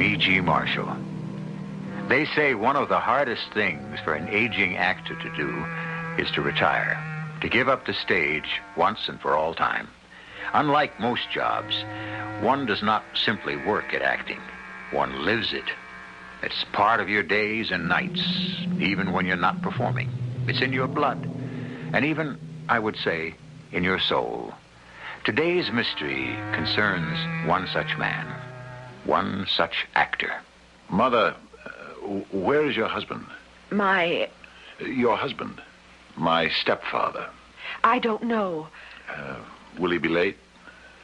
E.G. 0.00 0.40
Marshall. 0.40 0.96
They 2.08 2.24
say 2.24 2.54
one 2.54 2.76
of 2.76 2.88
the 2.88 2.98
hardest 2.98 3.52
things 3.52 4.00
for 4.00 4.14
an 4.14 4.28
aging 4.28 4.76
actor 4.76 5.14
to 5.14 5.36
do 5.36 5.64
is 6.18 6.30
to 6.32 6.42
retire, 6.42 6.98
to 7.40 7.48
give 7.48 7.68
up 7.68 7.86
the 7.86 7.94
stage 7.94 8.60
once 8.76 9.08
and 9.08 9.20
for 9.20 9.36
all 9.36 9.54
time. 9.54 9.88
Unlike 10.52 10.98
most 10.98 11.30
jobs, 11.30 11.84
one 12.40 12.66
does 12.66 12.82
not 12.82 13.04
simply 13.14 13.56
work 13.56 13.94
at 13.94 14.02
acting, 14.02 14.40
one 14.90 15.24
lives 15.24 15.52
it. 15.52 15.70
It's 16.42 16.64
part 16.72 17.00
of 17.00 17.08
your 17.08 17.22
days 17.22 17.70
and 17.70 17.88
nights, 17.88 18.22
even 18.80 19.12
when 19.12 19.26
you're 19.26 19.36
not 19.36 19.62
performing. 19.62 20.10
It's 20.48 20.62
in 20.62 20.72
your 20.72 20.88
blood, 20.88 21.30
and 21.92 22.04
even, 22.04 22.38
I 22.68 22.78
would 22.78 22.96
say, 22.96 23.34
in 23.70 23.84
your 23.84 24.00
soul. 24.00 24.54
Today's 25.24 25.70
mystery 25.70 26.34
concerns 26.54 27.46
one 27.46 27.68
such 27.68 27.96
man, 27.98 28.26
one 29.04 29.46
such 29.48 29.86
actor. 29.94 30.32
Mother, 30.88 31.34
where 32.32 32.68
is 32.68 32.76
your 32.76 32.88
husband? 32.88 33.24
My. 33.70 34.28
Your 34.80 35.16
husband. 35.16 35.60
My 36.16 36.48
stepfather. 36.48 37.28
I 37.84 37.98
don't 37.98 38.24
know. 38.24 38.68
Uh, 39.14 39.36
will 39.78 39.90
he 39.90 39.98
be 39.98 40.08
late? 40.08 40.36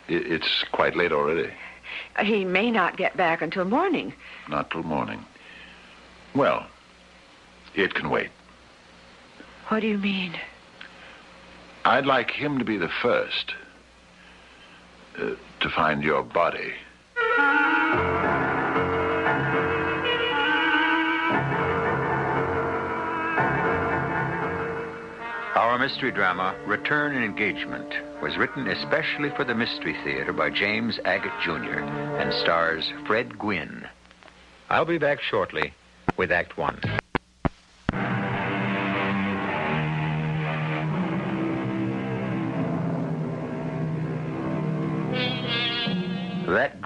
It's 0.08 0.64
quite 0.72 0.96
late 0.96 1.12
already. 1.12 1.50
He 2.20 2.44
may 2.44 2.70
not 2.70 2.96
get 2.96 3.16
back 3.16 3.42
until 3.42 3.64
morning. 3.64 4.12
Not 4.48 4.70
till 4.70 4.82
morning. 4.82 5.24
Well, 6.34 6.66
it 7.74 7.94
can 7.94 8.10
wait. 8.10 8.30
What 9.68 9.80
do 9.80 9.88
you 9.88 9.98
mean? 9.98 10.34
I'd 11.84 12.06
like 12.06 12.30
him 12.30 12.58
to 12.58 12.64
be 12.64 12.76
the 12.76 12.90
first 13.02 13.54
uh, 15.18 15.30
to 15.60 15.68
find 15.70 16.02
your 16.02 16.22
body. 16.22 16.72
Our 25.56 25.78
mystery 25.78 26.10
drama, 26.10 26.54
Return 26.66 27.14
and 27.14 27.24
Engagement, 27.24 27.92
was 28.22 28.36
written 28.36 28.66
especially 28.66 29.30
for 29.36 29.44
the 29.44 29.54
Mystery 29.54 29.94
Theater 30.04 30.32
by 30.32 30.50
James 30.50 30.98
Agate 31.04 31.32
Jr. 31.42 31.80
and 31.80 32.32
stars 32.32 32.90
Fred 33.06 33.38
Gwynne. 33.38 33.86
I'll 34.70 34.84
be 34.84 34.98
back 34.98 35.20
shortly 35.20 35.74
with 36.16 36.32
Act 36.32 36.56
One. 36.56 36.80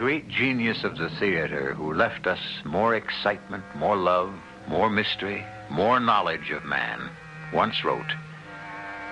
Great 0.00 0.28
genius 0.28 0.82
of 0.82 0.96
the 0.96 1.10
theater 1.20 1.74
who 1.74 1.92
left 1.92 2.26
us 2.26 2.40
more 2.64 2.94
excitement, 2.94 3.62
more 3.76 3.98
love, 3.98 4.32
more 4.66 4.88
mystery, 4.88 5.44
more 5.68 6.00
knowledge 6.00 6.50
of 6.52 6.64
man, 6.64 7.10
once 7.52 7.84
wrote, 7.84 8.10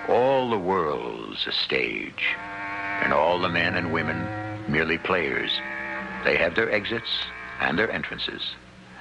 all 0.07 0.49
the 0.49 0.57
world's 0.57 1.45
a 1.45 1.51
stage, 1.51 2.35
and 3.03 3.13
all 3.13 3.39
the 3.39 3.47
men 3.47 3.75
and 3.75 3.93
women 3.93 4.17
merely 4.67 4.97
players. 4.97 5.51
They 6.23 6.37
have 6.37 6.55
their 6.55 6.71
exits 6.71 7.11
and 7.59 7.77
their 7.77 7.91
entrances, 7.91 8.41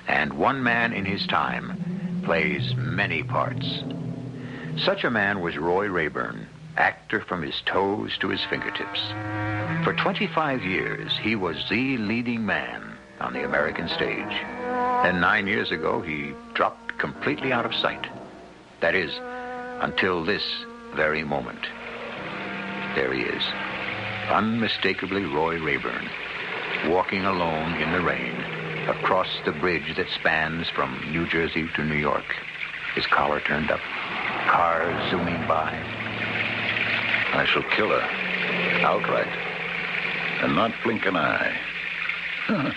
and 0.06 0.34
one 0.34 0.62
man 0.62 0.92
in 0.92 1.06
his 1.06 1.26
time 1.26 2.20
plays 2.22 2.74
many 2.76 3.22
parts. 3.22 3.66
Such 4.76 5.04
a 5.04 5.10
man 5.10 5.40
was 5.40 5.56
Roy 5.56 5.86
Rayburn, 5.86 6.48
actor 6.78 7.20
from 7.20 7.42
his 7.42 7.60
toes 7.66 8.16
to 8.20 8.28
his 8.28 8.40
fingertips. 8.48 9.00
For 9.84 9.92
25 9.92 10.62
years, 10.62 11.12
he 11.20 11.36
was 11.36 11.56
the 11.68 11.98
leading 11.98 12.46
man 12.46 12.96
on 13.20 13.32
the 13.32 13.44
American 13.44 13.88
stage. 13.88 14.32
And 15.04 15.20
nine 15.20 15.46
years 15.46 15.70
ago, 15.70 16.00
he 16.00 16.32
dropped 16.54 16.98
completely 16.98 17.52
out 17.52 17.66
of 17.66 17.74
sight. 17.74 18.06
That 18.80 18.94
is, 18.94 19.12
until 19.82 20.24
this 20.24 20.44
very 20.94 21.24
moment. 21.24 21.66
There 22.94 23.12
he 23.12 23.22
is, 23.22 23.42
unmistakably 24.30 25.24
Roy 25.24 25.60
Rayburn, 25.60 26.08
walking 26.86 27.24
alone 27.24 27.74
in 27.74 27.92
the 27.92 28.00
rain 28.00 28.34
across 28.88 29.28
the 29.44 29.52
bridge 29.52 29.96
that 29.96 30.08
spans 30.18 30.68
from 30.70 30.98
New 31.10 31.28
Jersey 31.28 31.68
to 31.76 31.84
New 31.84 31.96
York. 31.96 32.24
His 32.94 33.06
collar 33.06 33.40
turned 33.40 33.70
up, 33.70 33.80
cars 34.48 35.10
zooming 35.10 35.46
by. 35.46 35.97
I 37.34 37.44
shall 37.46 37.62
kill 37.62 37.88
her 37.88 38.02
outright 38.84 39.28
and 40.42 40.54
not 40.54 40.72
blink 40.84 41.06
an 41.06 41.16
eye. 41.16 41.56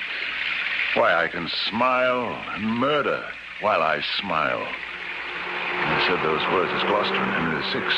Why, 0.95 1.23
I 1.23 1.27
can 1.27 1.47
smile 1.69 2.35
and 2.53 2.65
murder 2.79 3.23
while 3.61 3.81
I 3.81 4.01
smile. 4.19 4.61
I 4.63 6.05
said 6.07 6.23
those 6.25 6.41
words 6.51 6.71
as 6.73 6.83
Gloucester 6.83 7.15
and 7.15 7.31
Henry 7.31 7.61
VI. 7.71 7.89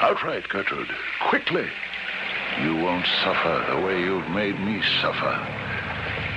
Outright, 0.00 0.48
Gertrude. 0.48 0.90
Quickly. 1.28 1.68
You 2.62 2.76
won't 2.76 3.06
suffer 3.22 3.64
the 3.70 3.80
way 3.80 4.00
you've 4.00 4.28
made 4.30 4.58
me 4.60 4.82
suffer. 5.00 5.34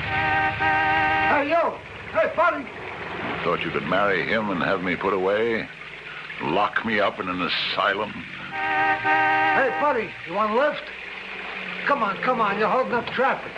Hey, 0.07 1.49
you! 1.49 1.73
Hey, 2.11 2.31
buddy! 2.35 2.63
You 2.63 3.43
thought 3.43 3.61
you 3.63 3.71
could 3.71 3.87
marry 3.87 4.25
him 4.27 4.49
and 4.49 4.61
have 4.61 4.81
me 4.81 4.95
put 4.95 5.13
away? 5.13 5.67
Lock 6.41 6.85
me 6.85 6.99
up 6.99 7.19
in 7.19 7.27
an 7.27 7.41
asylum? 7.41 8.11
Hey, 8.51 9.75
buddy, 9.81 10.09
you 10.27 10.33
want 10.33 10.51
a 10.51 10.55
lift? 10.55 10.83
Come 11.87 12.03
on, 12.03 12.17
come 12.23 12.41
on, 12.41 12.59
you're 12.59 12.69
holding 12.69 12.93
up 12.93 13.07
traffic. 13.07 13.51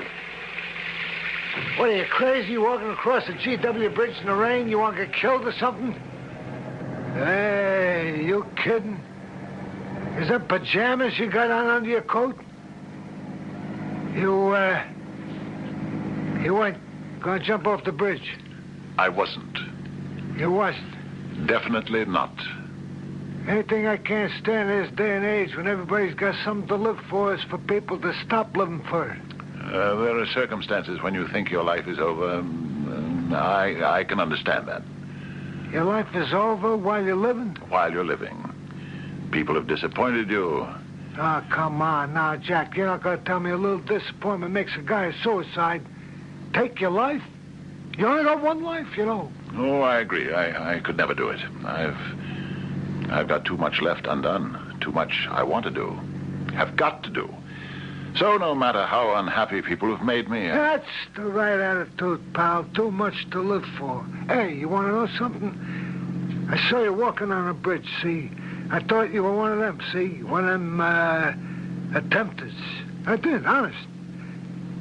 What 1.78 1.90
are 1.90 1.96
you, 1.96 2.06
crazy? 2.06 2.54
You 2.54 2.62
walking 2.62 2.90
across 2.90 3.26
the 3.28 3.34
GW 3.34 3.94
bridge 3.94 4.18
in 4.20 4.28
the 4.28 4.36
rain? 4.36 4.70
You 4.70 4.80
want 4.80 4.96
to 4.96 5.06
get 5.06 5.16
killed 5.16 5.46
or 5.46 5.52
something? 5.54 5.94
Hey, 7.14 8.22
you 8.24 8.46
kidding? 8.56 9.00
Is 10.20 10.30
that 10.30 10.48
pajamas 10.48 11.18
you 11.18 11.30
got 11.30 11.52
on 11.52 11.68
under 11.68 11.90
your 11.90 12.02
coat? 12.02 12.38
You, 14.14 14.50
uh... 14.50 14.84
You 16.42 16.54
weren't 16.54 16.78
gonna 17.22 17.44
jump 17.44 17.68
off 17.68 17.84
the 17.84 17.92
bridge? 17.92 18.38
I 18.98 19.10
wasn't. 19.10 19.58
You 20.38 20.52
wasn't? 20.52 21.48
Definitely 21.48 22.06
not. 22.06 22.34
Anything 23.48 23.88
I 23.88 23.98
can't 23.98 24.32
stand 24.42 24.70
in 24.70 24.84
this 24.84 24.92
day 24.96 25.16
and 25.16 25.26
age 25.26 25.56
when 25.56 25.68
everybody's 25.68 26.14
got 26.14 26.36
something 26.44 26.68
to 26.68 26.76
live 26.76 27.00
for 27.10 27.34
is 27.34 27.44
for 27.44 27.58
people 27.58 28.00
to 28.00 28.14
stop 28.26 28.56
living 28.56 28.84
for 28.90 29.10
it. 29.10 29.22
Uh, 29.64 29.96
there 29.96 30.18
are 30.18 30.26
circumstances 30.28 31.02
when 31.02 31.14
you 31.14 31.28
think 31.28 31.50
your 31.50 31.64
life 31.64 31.88
is 31.88 32.00
over. 32.00 32.36
Um, 32.36 33.34
I, 33.34 34.00
I 34.00 34.04
can 34.04 34.20
understand 34.20 34.68
that. 34.68 34.84
Your 35.72 35.84
life 35.84 36.08
is 36.16 36.34
over 36.34 36.76
while 36.76 37.04
you're 37.04 37.16
living? 37.16 37.56
While 37.70 37.92
you're 37.92 38.06
living. 38.06 38.44
People 39.32 39.56
have 39.56 39.68
disappointed 39.68 40.30
you. 40.30 40.68
Oh, 41.18 41.44
come 41.52 41.82
on 41.82 42.14
now, 42.14 42.36
Jack. 42.38 42.76
You're 42.76 42.88
not 42.88 43.04
going 43.04 43.20
to 43.20 43.26
tell 43.26 43.40
me 43.40 43.52
a 43.52 43.58
little 43.58 43.80
disappointment 43.80 44.54
makes 44.54 44.76
a 44.76 44.82
guy 44.82 45.06
a 45.06 45.14
suicide. 45.22 45.86
Take 46.54 46.80
your 46.80 46.92
life? 46.92 47.22
You 47.98 48.08
only 48.08 48.24
got 48.24 48.42
one 48.42 48.64
life, 48.64 48.88
you 48.98 49.06
know. 49.06 49.32
Oh, 49.56 49.82
I 49.82 50.00
agree. 50.00 50.34
I, 50.34 50.76
I 50.76 50.80
could 50.80 50.98
never 50.98 51.14
do 51.14 51.30
it. 51.30 51.40
I've 51.66 51.98
I've 53.12 53.28
got 53.28 53.46
too 53.46 53.58
much 53.58 53.82
left 53.82 54.08
undone. 54.08 54.78
Too 54.82 54.92
much 54.92 55.28
I 55.30 55.44
want 55.44 55.66
to 55.66 55.72
do. 55.72 56.00
Have 56.54 56.76
got 56.76 57.04
to 57.04 57.10
do. 57.10 57.34
So 58.18 58.38
no 58.38 58.56
matter 58.56 58.86
how 58.86 59.16
unhappy 59.16 59.62
people 59.62 59.96
have 59.96 60.06
made 60.06 60.30
me... 60.30 60.50
I... 60.50 60.56
That's 60.56 60.90
the 61.16 61.26
right 61.26 61.60
attitude, 61.60 62.34
pal. 62.34 62.66
Too 62.74 62.92
much 62.92 63.30
to 63.32 63.42
live 63.42 63.66
for. 63.78 64.06
Hey, 64.28 64.56
you 64.56 64.68
want 64.68 64.88
to 64.88 64.94
know 64.94 65.08
something? 65.18 66.48
I 66.52 66.70
saw 66.70 66.82
you 66.84 66.94
walking 66.94 67.32
on 67.32 67.48
a 67.48 67.54
bridge, 67.54 67.88
see? 68.02 68.32
I 68.72 68.80
thought 68.82 69.14
you 69.14 69.24
were 69.24 69.36
one 69.36 69.52
of 69.54 69.60
them, 69.60 69.80
see? 69.92 70.24
One 70.24 70.46
of 70.46 70.52
them, 70.52 70.82
uh, 70.82 71.34
attempters. 71.94 72.56
I 73.06 73.16
did, 73.16 73.46
honest. 73.46 73.78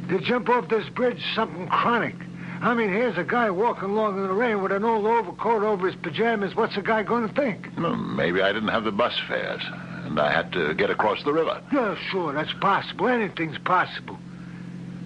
To 0.09 0.19
jump 0.21 0.49
off 0.49 0.69
this 0.69 0.89
bridge, 0.89 1.23
something 1.35 1.69
chronic. 1.69 2.15
I 2.61 2.75
mean, 2.75 2.89
here's 2.89 3.17
a 3.17 3.25
guy 3.25 3.51
walking 3.51 3.91
along 3.91 4.17
in 4.17 4.27
the 4.27 4.33
rain 4.33 4.63
with 4.63 4.73
an 4.73 4.85
old 4.85 5.07
overcoat 5.07 5.63
over 5.63 5.87
his 5.87 5.97
pajamas. 5.97 6.57
What's 6.57 6.77
a 6.77 6.83
guy 6.83 7.05
going 7.05 7.29
to 7.29 7.35
think? 7.35 7.69
Well, 7.79 7.95
maybe 7.97 8.43
I 8.43 8.53
didn't 8.53 8.71
have 8.71 8.85
the 8.85 8.93
bus 8.93 9.17
fares, 9.29 9.63
and 10.05 10.19
I 10.19 10.33
had 10.33 10.53
to 10.53 10.75
get 10.75 10.91
across 10.91 11.23
the 11.23 11.33
river. 11.33 11.63
Yeah, 11.73 11.97
sure, 12.11 12.33
that's 12.33 12.53
possible. 12.55 13.09
Anything's 13.09 13.59
possible. 13.59 14.19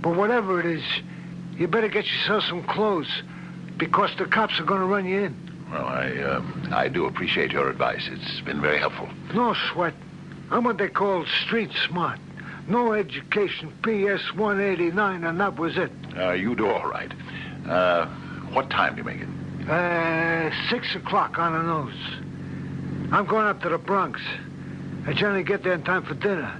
But 0.01 0.17
whatever 0.17 0.61
it 0.61 0.67
is, 0.67 0.83
you 1.57 1.69
better 1.69 1.89
get 1.89 2.07
yourself 2.07 2.45
some 2.45 2.63
clothes, 2.65 3.23
because 3.77 4.11
the 4.17 4.25
cops 4.25 4.59
are 4.59 4.65
going 4.65 4.81
to 4.81 4.87
run 4.87 5.05
you 5.05 5.25
in. 5.25 5.67
Well, 5.71 5.87
I, 5.87 6.11
uh, 6.11 6.43
I 6.71 6.89
do 6.89 7.07
appreciate 7.07 7.53
your 7.53 7.69
advice. 7.69 8.09
It's 8.11 8.41
been 8.41 8.61
very 8.61 8.79
helpful. 8.79 9.09
No 9.35 9.55
sweat. 9.73 9.95
I'm 10.51 10.65
what 10.65 10.79
they 10.79 10.89
call 10.89 11.25
street 11.45 11.71
smart. 11.87 12.19
No 12.69 12.93
education, 12.93 13.73
PS 13.83 14.35
189, 14.35 15.25
and 15.25 15.41
that 15.41 15.59
was 15.59 15.77
it. 15.77 15.91
Uh, 16.17 16.33
you 16.33 16.55
do 16.55 16.69
all 16.69 16.87
right. 16.87 17.13
Uh, 17.69 18.07
what 18.53 18.71
time 18.71 18.95
do 18.95 18.99
you 18.99 19.05
make 19.05 19.21
it? 19.21 19.69
Uh, 19.69 20.51
six 20.69 20.95
o'clock 20.95 21.39
on 21.39 21.53
the 21.53 21.63
nose. 21.63 23.13
I'm 23.13 23.27
going 23.27 23.47
up 23.47 23.63
to 23.63 23.69
the 23.69 23.79
Bronx. 23.79 24.21
I 25.07 25.13
generally 25.13 25.45
get 25.45 25.63
there 25.63 25.75
in 25.75 25.83
time 25.83 26.03
for 26.05 26.15
dinner. 26.15 26.59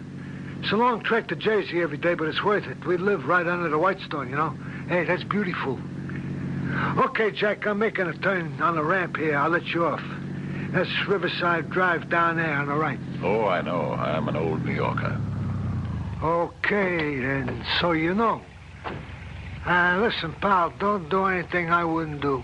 It's 0.61 0.71
a 0.73 0.77
long 0.77 1.03
trek 1.03 1.29
to 1.29 1.37
Jersey 1.37 1.83
every 1.83 1.99
day, 1.99 2.15
but 2.15 2.29
it's 2.29 2.45
worth 2.45 2.67
it. 2.67 2.85
We 2.87 2.97
live 2.97 3.27
right 3.27 3.47
under 3.47 3.69
the 3.69 3.79
Whitestone, 3.79 4.31
you 4.31 4.37
know. 4.37 4.51
Hey, 4.89 5.05
that's 5.05 5.25
beautiful. 5.25 5.81
Okay, 6.99 7.31
Jack, 7.31 7.67
I'm 7.67 7.79
making 7.79 8.07
a 8.07 8.17
turn 8.19 8.61
on 8.63 8.77
the 8.77 8.85
ramp 8.85 9.17
here. 9.17 9.37
I'll 9.37 9.51
let 9.51 9.67
you 9.67 9.87
off. 9.87 10.03
That's 10.71 10.89
Riverside 11.07 11.71
Drive 11.71 12.09
down 12.09 12.37
there 12.37 12.55
on 12.55 12.69
the 12.69 12.75
right. 12.75 12.99
Oh, 13.23 13.47
I 13.47 13.61
know. 13.61 13.93
I'm 13.93 14.29
an 14.29 14.37
old 14.37 14.65
New 14.65 14.73
Yorker. 14.73 15.21
Okay, 16.23 17.19
then, 17.19 17.65
so 17.81 17.93
you 17.93 18.15
know. 18.15 18.41
Uh, 19.65 19.97
listen, 20.03 20.35
pal, 20.41 20.73
don't 20.81 21.09
do 21.09 21.27
anything 21.27 21.71
I 21.71 21.85
wouldn't 21.85 22.21
do. 22.21 22.43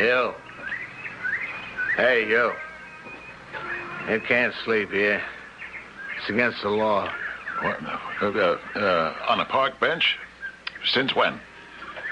You. 0.00 0.32
Hey, 1.96 2.28
you. 2.28 2.52
You 4.08 4.20
can't 4.28 4.54
sleep 4.64 4.90
here. 4.92 5.20
It's 6.20 6.30
against 6.30 6.62
the 6.62 6.68
law. 6.68 7.12
What? 7.62 7.78
Uh, 7.82 8.26
uh, 8.26 8.78
uh, 8.78 9.14
on 9.28 9.40
a 9.40 9.44
park 9.44 9.80
bench? 9.80 10.16
Since 10.92 11.16
when? 11.16 11.40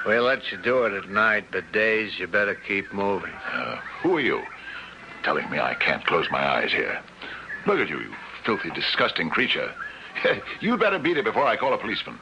We 0.04 0.18
let 0.18 0.50
you 0.50 0.58
do 0.58 0.84
it 0.84 0.92
at 0.92 1.08
night, 1.08 1.46
but 1.52 1.70
days 1.70 2.18
you 2.18 2.26
better 2.26 2.56
keep 2.56 2.92
moving. 2.92 3.32
Uh, 3.52 3.76
who 4.02 4.16
are 4.16 4.20
you? 4.20 4.42
Telling 5.22 5.48
me 5.48 5.60
I 5.60 5.74
can't 5.74 6.04
close 6.06 6.26
my 6.32 6.44
eyes 6.44 6.72
here. 6.72 7.00
Look 7.66 7.78
at 7.78 7.88
you, 7.88 8.00
you 8.00 8.12
filthy, 8.46 8.70
disgusting 8.70 9.28
creature. 9.28 9.75
You'd 10.60 10.81
better 10.81 10.98
beat 10.98 11.19
it 11.19 11.25
before 11.25 11.44
I 11.44 11.56
call 11.56 11.75
a 11.75 11.78
policeman. 11.78 12.19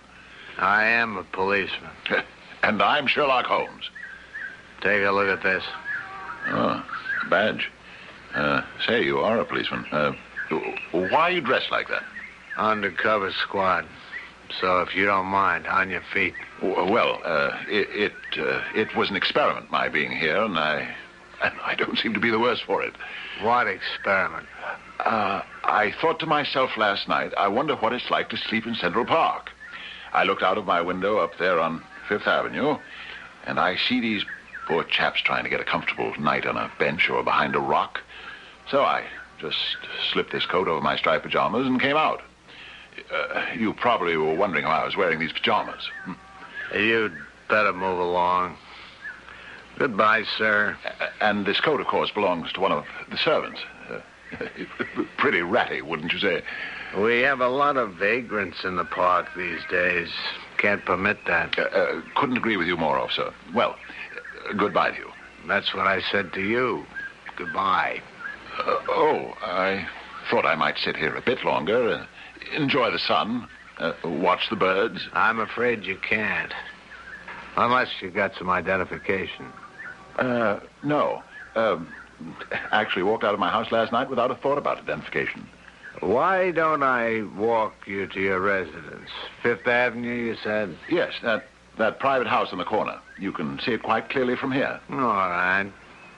I 0.58 0.84
am 0.84 1.16
a 1.16 1.24
policeman. 1.24 1.90
and 2.62 2.82
I'm 2.82 3.06
Sherlock 3.06 3.44
Holmes. 3.44 3.90
Take 4.80 5.04
a 5.04 5.10
look 5.10 5.28
at 5.28 5.42
this. 5.42 5.62
Oh, 6.48 6.84
badge. 7.28 7.70
Uh, 8.34 8.62
say, 8.86 9.04
you 9.04 9.18
are 9.18 9.38
a 9.38 9.44
policeman. 9.44 9.84
Uh, 9.92 10.12
why 10.90 11.20
are 11.20 11.30
you 11.30 11.40
dressed 11.40 11.70
like 11.70 11.88
that? 11.88 12.02
Undercover 12.56 13.30
squad. 13.46 13.86
So 14.60 14.80
if 14.80 14.94
you 14.94 15.06
don't 15.06 15.26
mind, 15.26 15.66
on 15.66 15.90
your 15.90 16.02
feet. 16.12 16.34
Well, 16.62 17.20
uh, 17.24 17.50
it 17.66 17.88
it, 17.90 18.38
uh, 18.38 18.60
it 18.74 18.94
was 18.94 19.10
an 19.10 19.16
experiment, 19.16 19.70
my 19.70 19.88
being 19.88 20.12
here, 20.12 20.36
and 20.36 20.58
I 20.58 20.94
and 21.42 21.54
I 21.64 21.74
don't 21.74 21.98
seem 21.98 22.14
to 22.14 22.20
be 22.20 22.30
the 22.30 22.38
worse 22.38 22.60
for 22.60 22.82
it. 22.82 22.94
What 23.42 23.66
experiment? 23.66 24.46
Uh, 25.00 25.42
I 25.64 25.92
thought 26.00 26.20
to 26.20 26.26
myself 26.26 26.76
last 26.76 27.08
night, 27.08 27.32
I 27.36 27.48
wonder 27.48 27.74
what 27.76 27.92
it's 27.92 28.10
like 28.10 28.28
to 28.30 28.36
sleep 28.36 28.66
in 28.66 28.74
Central 28.74 29.04
Park. 29.04 29.50
I 30.12 30.24
looked 30.24 30.42
out 30.42 30.58
of 30.58 30.66
my 30.66 30.80
window 30.80 31.18
up 31.18 31.32
there 31.38 31.58
on 31.58 31.82
Fifth 32.08 32.26
Avenue, 32.26 32.78
and 33.46 33.58
I 33.58 33.76
see 33.76 34.00
these 34.00 34.24
poor 34.66 34.84
chaps 34.84 35.20
trying 35.20 35.44
to 35.44 35.50
get 35.50 35.60
a 35.60 35.64
comfortable 35.64 36.14
night 36.18 36.46
on 36.46 36.56
a 36.56 36.70
bench 36.78 37.10
or 37.10 37.22
behind 37.22 37.54
a 37.54 37.60
rock. 37.60 38.00
So 38.70 38.82
I 38.82 39.04
just 39.40 39.58
slipped 40.12 40.32
this 40.32 40.46
coat 40.46 40.68
over 40.68 40.80
my 40.80 40.96
striped 40.96 41.24
pajamas 41.24 41.66
and 41.66 41.80
came 41.80 41.96
out. 41.96 42.22
Uh, 43.12 43.46
you 43.58 43.74
probably 43.74 44.16
were 44.16 44.34
wondering 44.34 44.64
why 44.64 44.80
I 44.80 44.84
was 44.84 44.96
wearing 44.96 45.18
these 45.18 45.32
pajamas. 45.32 45.88
Hmm. 46.04 46.12
You'd 46.74 47.16
better 47.48 47.72
move 47.72 47.98
along. 47.98 48.56
Goodbye, 49.78 50.22
sir. 50.38 50.76
And 51.20 51.44
this 51.44 51.60
coat, 51.60 51.80
of 51.80 51.88
course, 51.88 52.10
belongs 52.10 52.52
to 52.52 52.60
one 52.60 52.72
of 52.72 52.84
the 53.10 53.18
servants. 53.18 53.60
Uh, 54.40 55.02
pretty 55.18 55.42
ratty, 55.42 55.82
wouldn't 55.82 56.12
you 56.12 56.18
say? 56.18 56.42
We 56.98 57.20
have 57.20 57.40
a 57.40 57.48
lot 57.48 57.76
of 57.76 57.94
vagrants 57.94 58.64
in 58.64 58.76
the 58.76 58.84
park 58.84 59.26
these 59.36 59.60
days. 59.70 60.08
Can't 60.58 60.84
permit 60.84 61.18
that. 61.26 61.58
Uh, 61.58 61.62
uh, 61.62 62.02
couldn't 62.16 62.36
agree 62.36 62.56
with 62.56 62.66
you 62.66 62.76
more, 62.76 62.98
officer. 62.98 63.32
Well, 63.54 63.76
uh, 64.48 64.52
goodbye 64.54 64.92
to 64.92 64.96
you. 64.96 65.10
That's 65.48 65.74
what 65.74 65.86
I 65.86 66.00
said 66.00 66.32
to 66.34 66.40
you. 66.40 66.84
Goodbye. 67.36 68.00
Uh, 68.58 68.76
oh, 68.88 69.34
I 69.42 69.86
thought 70.30 70.46
I 70.46 70.54
might 70.54 70.78
sit 70.78 70.96
here 70.96 71.14
a 71.16 71.20
bit 71.20 71.44
longer, 71.44 71.90
uh, 71.90 72.06
enjoy 72.56 72.90
the 72.90 72.98
sun, 72.98 73.48
watch 74.04 74.48
the 74.48 74.56
birds. 74.56 75.08
I'm 75.12 75.40
afraid 75.40 75.84
you 75.84 75.98
can't. 76.08 76.52
Unless 77.56 77.88
you've 78.00 78.14
got 78.14 78.34
some 78.36 78.48
identification. 78.48 79.46
Uh, 80.16 80.60
no. 80.82 81.22
Um, 81.56 81.88
actually 82.70 83.02
walked 83.02 83.24
out 83.24 83.34
of 83.34 83.40
my 83.40 83.50
house 83.50 83.70
last 83.72 83.92
night 83.92 84.08
without 84.10 84.30
a 84.30 84.34
thought 84.36 84.58
about 84.58 84.78
identification. 84.78 85.46
Why 86.00 86.50
don't 86.50 86.82
I 86.82 87.22
walk 87.36 87.72
you 87.86 88.06
to 88.08 88.20
your 88.20 88.40
residence? 88.40 89.08
Fifth 89.42 89.66
Avenue, 89.66 90.12
you 90.12 90.36
said? 90.42 90.76
Yes, 90.90 91.12
that, 91.22 91.46
that 91.78 91.98
private 91.98 92.26
house 92.26 92.52
in 92.52 92.58
the 92.58 92.64
corner. 92.64 92.98
You 93.18 93.32
can 93.32 93.60
see 93.64 93.72
it 93.72 93.82
quite 93.82 94.10
clearly 94.10 94.36
from 94.36 94.52
here. 94.52 94.80
All 94.90 94.98
right. 94.98 95.70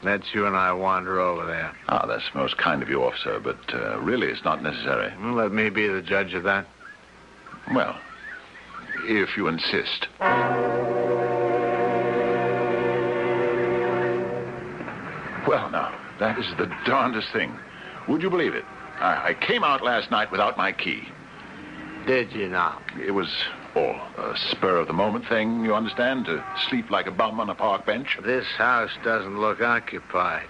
Let's 0.03 0.27
you 0.35 0.47
and 0.47 0.57
I 0.57 0.73
wander 0.73 1.21
over 1.21 1.47
there. 1.47 1.75
Ah, 1.89 2.07
that's 2.07 2.25
most 2.35 2.57
kind 2.59 2.83
of 2.83 2.89
you, 2.89 3.03
officer, 3.03 3.41
but 3.41 3.59
uh, 3.73 3.99
really 4.01 4.29
it's 4.29 4.45
not 4.45 4.63
necessary. 4.63 5.13
Well, 5.21 5.35
let 5.35 5.53
me 5.53 5.71
be 5.71 5.89
the 5.89 6.03
judge 6.03 6.35
of 6.35 6.45
that. 6.45 6.67
Well, 7.75 7.99
if 9.05 9.37
you 9.37 9.49
insist. 9.49 10.09
Well, 15.47 15.71
now, 15.71 15.97
that 16.19 16.39
is 16.39 16.47
the 16.59 16.67
darndest 16.85 17.33
thing. 17.33 17.57
Would 18.09 18.23
you 18.23 18.31
believe 18.31 18.55
it? 18.55 18.65
I, 18.99 19.31
I 19.31 19.35
came 19.35 19.63
out 19.63 19.83
last 19.83 20.11
night 20.11 20.31
without 20.31 20.57
my 20.57 20.73
key. 20.73 21.09
Did 22.07 22.33
you 22.33 22.49
now? 22.49 22.81
It 23.01 23.13
was 23.13 23.29
all 23.75 24.01
a 24.17 24.37
spur 24.51 24.79
of 24.79 24.87
the 24.87 24.93
moment 24.93 25.29
thing, 25.29 25.65
you 25.65 25.75
understand? 25.75 26.27
To 26.27 26.45
sleep 26.69 26.91
like 26.91 27.07
a 27.07 27.11
bum 27.11 27.39
on 27.41 27.51
a 27.51 27.55
park 27.55 27.85
bench. 27.85 28.19
This 28.25 28.47
house 28.57 28.91
doesn't 29.05 29.39
look 29.39 29.61
occupied. 29.61 30.47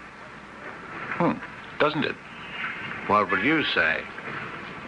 Hmm, 1.17 1.39
doesn't 1.79 2.05
it? 2.05 2.15
What 3.09 3.31
would 3.31 3.45
you 3.45 3.65
say? 3.65 4.03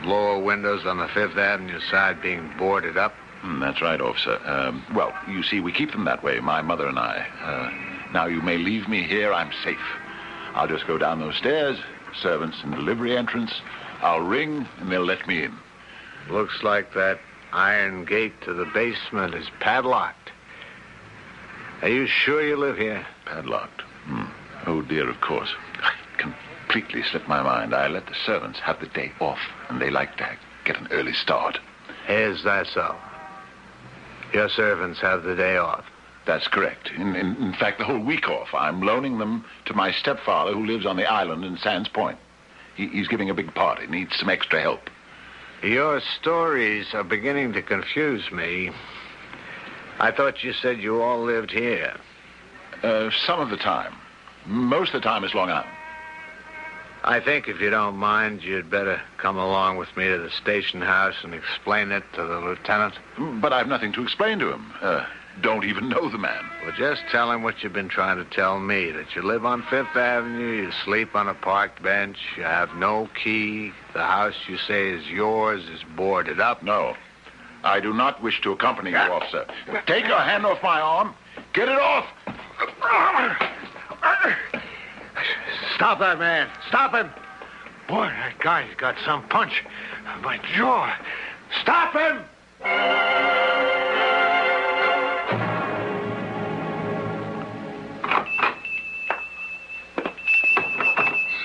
Lower 0.04 0.38
windows 0.38 0.86
on 0.86 0.98
the 0.98 1.08
Fifth 1.08 1.36
Avenue 1.36 1.80
side 1.90 2.22
being 2.22 2.50
boarded 2.58 2.96
up? 2.96 3.14
Mm, 3.42 3.60
that's 3.60 3.80
right, 3.82 4.00
officer. 4.00 4.38
Um, 4.44 4.84
well, 4.94 5.12
you 5.28 5.42
see, 5.42 5.60
we 5.60 5.72
keep 5.72 5.92
them 5.92 6.04
that 6.04 6.22
way, 6.22 6.40
my 6.40 6.62
mother 6.62 6.86
and 6.86 6.98
I. 6.98 7.26
Uh, 7.42 7.87
now, 8.12 8.26
you 8.26 8.40
may 8.40 8.56
leave 8.56 8.88
me 8.88 9.02
here. 9.02 9.32
I'm 9.32 9.52
safe. 9.64 9.78
I'll 10.54 10.68
just 10.68 10.86
go 10.86 10.98
down 10.98 11.20
those 11.20 11.36
stairs, 11.36 11.78
servants 12.20 12.58
and 12.62 12.74
delivery 12.74 13.16
entrance. 13.16 13.52
I'll 14.00 14.20
ring, 14.20 14.66
and 14.78 14.90
they'll 14.90 15.04
let 15.04 15.26
me 15.26 15.44
in. 15.44 15.54
Looks 16.30 16.62
like 16.62 16.94
that 16.94 17.20
iron 17.52 18.04
gate 18.04 18.40
to 18.42 18.54
the 18.54 18.66
basement 18.66 19.34
is 19.34 19.48
padlocked. 19.60 20.30
Are 21.82 21.88
you 21.88 22.06
sure 22.06 22.42
you 22.42 22.56
live 22.56 22.76
here? 22.76 23.06
Padlocked? 23.24 23.82
Hmm. 24.04 24.24
Oh, 24.66 24.82
dear, 24.82 25.08
of 25.08 25.20
course. 25.20 25.54
I 25.80 25.92
completely 26.16 27.02
slipped 27.02 27.28
my 27.28 27.42
mind. 27.42 27.74
I 27.74 27.88
let 27.88 28.06
the 28.06 28.16
servants 28.26 28.58
have 28.60 28.80
the 28.80 28.88
day 28.88 29.12
off, 29.20 29.38
and 29.68 29.80
they 29.80 29.90
like 29.90 30.16
to 30.16 30.36
get 30.64 30.78
an 30.78 30.88
early 30.90 31.12
start. 31.12 31.58
Is 32.08 32.42
that 32.44 32.66
so? 32.66 32.96
Your 34.32 34.48
servants 34.48 35.00
have 35.00 35.22
the 35.22 35.36
day 35.36 35.56
off. 35.56 35.84
That's 36.28 36.46
correct. 36.46 36.90
In, 36.94 37.16
in, 37.16 37.36
in, 37.36 37.54
fact, 37.54 37.78
the 37.78 37.86
whole 37.86 37.98
week 37.98 38.28
off. 38.28 38.48
I'm 38.52 38.82
loaning 38.82 39.16
them 39.16 39.46
to 39.64 39.72
my 39.72 39.90
stepfather 39.90 40.52
who 40.52 40.66
lives 40.66 40.84
on 40.84 40.98
the 40.98 41.10
island 41.10 41.42
in 41.42 41.56
Sands 41.56 41.88
Point. 41.88 42.18
He, 42.76 42.86
he's 42.88 43.08
giving 43.08 43.30
a 43.30 43.34
big 43.34 43.54
party, 43.54 43.86
needs 43.86 44.14
some 44.18 44.28
extra 44.28 44.60
help. 44.60 44.90
Your 45.62 46.02
stories 46.20 46.92
are 46.92 47.02
beginning 47.02 47.54
to 47.54 47.62
confuse 47.62 48.30
me. 48.30 48.70
I 50.00 50.10
thought 50.10 50.44
you 50.44 50.52
said 50.52 50.80
you 50.80 51.00
all 51.00 51.24
lived 51.24 51.50
here. 51.50 51.96
Uh, 52.82 53.08
some 53.24 53.40
of 53.40 53.48
the 53.48 53.56
time. 53.56 53.94
Most 54.44 54.92
of 54.92 55.00
the 55.00 55.08
time 55.08 55.24
is 55.24 55.32
Long 55.32 55.48
Island. 55.48 55.70
I 57.04 57.20
think 57.20 57.48
if 57.48 57.58
you 57.58 57.70
don't 57.70 57.96
mind, 57.96 58.42
you'd 58.42 58.68
better 58.68 59.00
come 59.16 59.38
along 59.38 59.78
with 59.78 59.96
me 59.96 60.08
to 60.08 60.18
the 60.18 60.30
station 60.30 60.82
house 60.82 61.14
and 61.22 61.32
explain 61.32 61.90
it 61.90 62.04
to 62.16 62.22
the 62.22 62.38
lieutenant. 62.38 62.98
But 63.40 63.54
I've 63.54 63.66
nothing 63.66 63.94
to 63.94 64.02
explain 64.02 64.38
to 64.40 64.52
him. 64.52 64.72
Uh, 64.82 65.06
don't 65.42 65.64
even 65.64 65.88
know 65.88 66.10
the 66.10 66.18
man. 66.18 66.44
Well, 66.62 66.72
just 66.76 67.02
tell 67.10 67.30
him 67.30 67.42
what 67.42 67.62
you've 67.62 67.72
been 67.72 67.88
trying 67.88 68.16
to 68.16 68.24
tell 68.24 68.58
me 68.58 68.90
that 68.92 69.14
you 69.14 69.22
live 69.22 69.44
on 69.44 69.62
Fifth 69.70 69.96
Avenue, 69.96 70.62
you 70.62 70.70
sleep 70.84 71.14
on 71.14 71.28
a 71.28 71.34
park 71.34 71.82
bench, 71.82 72.18
you 72.36 72.42
have 72.42 72.74
no 72.76 73.08
key, 73.22 73.72
the 73.92 74.02
house 74.02 74.34
you 74.48 74.58
say 74.58 74.90
is 74.90 75.06
yours 75.06 75.62
is 75.64 75.80
boarded 75.96 76.40
up. 76.40 76.62
No. 76.62 76.94
I 77.64 77.80
do 77.80 77.92
not 77.92 78.22
wish 78.22 78.40
to 78.42 78.52
accompany 78.52 78.90
you, 78.90 78.96
officer. 78.96 79.46
Take 79.86 80.06
your 80.06 80.20
hand 80.20 80.46
off 80.46 80.62
my 80.62 80.80
arm. 80.80 81.14
Get 81.52 81.68
it 81.68 81.78
off. 81.78 82.06
Stop 85.74 85.98
that 85.98 86.18
man. 86.18 86.48
Stop 86.68 86.94
him. 86.94 87.10
Boy, 87.88 88.06
that 88.06 88.38
guy's 88.38 88.74
got 88.76 88.96
some 89.04 89.26
punch. 89.28 89.64
My 90.22 90.38
jaw. 90.54 90.94
Stop 91.62 91.94
him! 91.94 92.24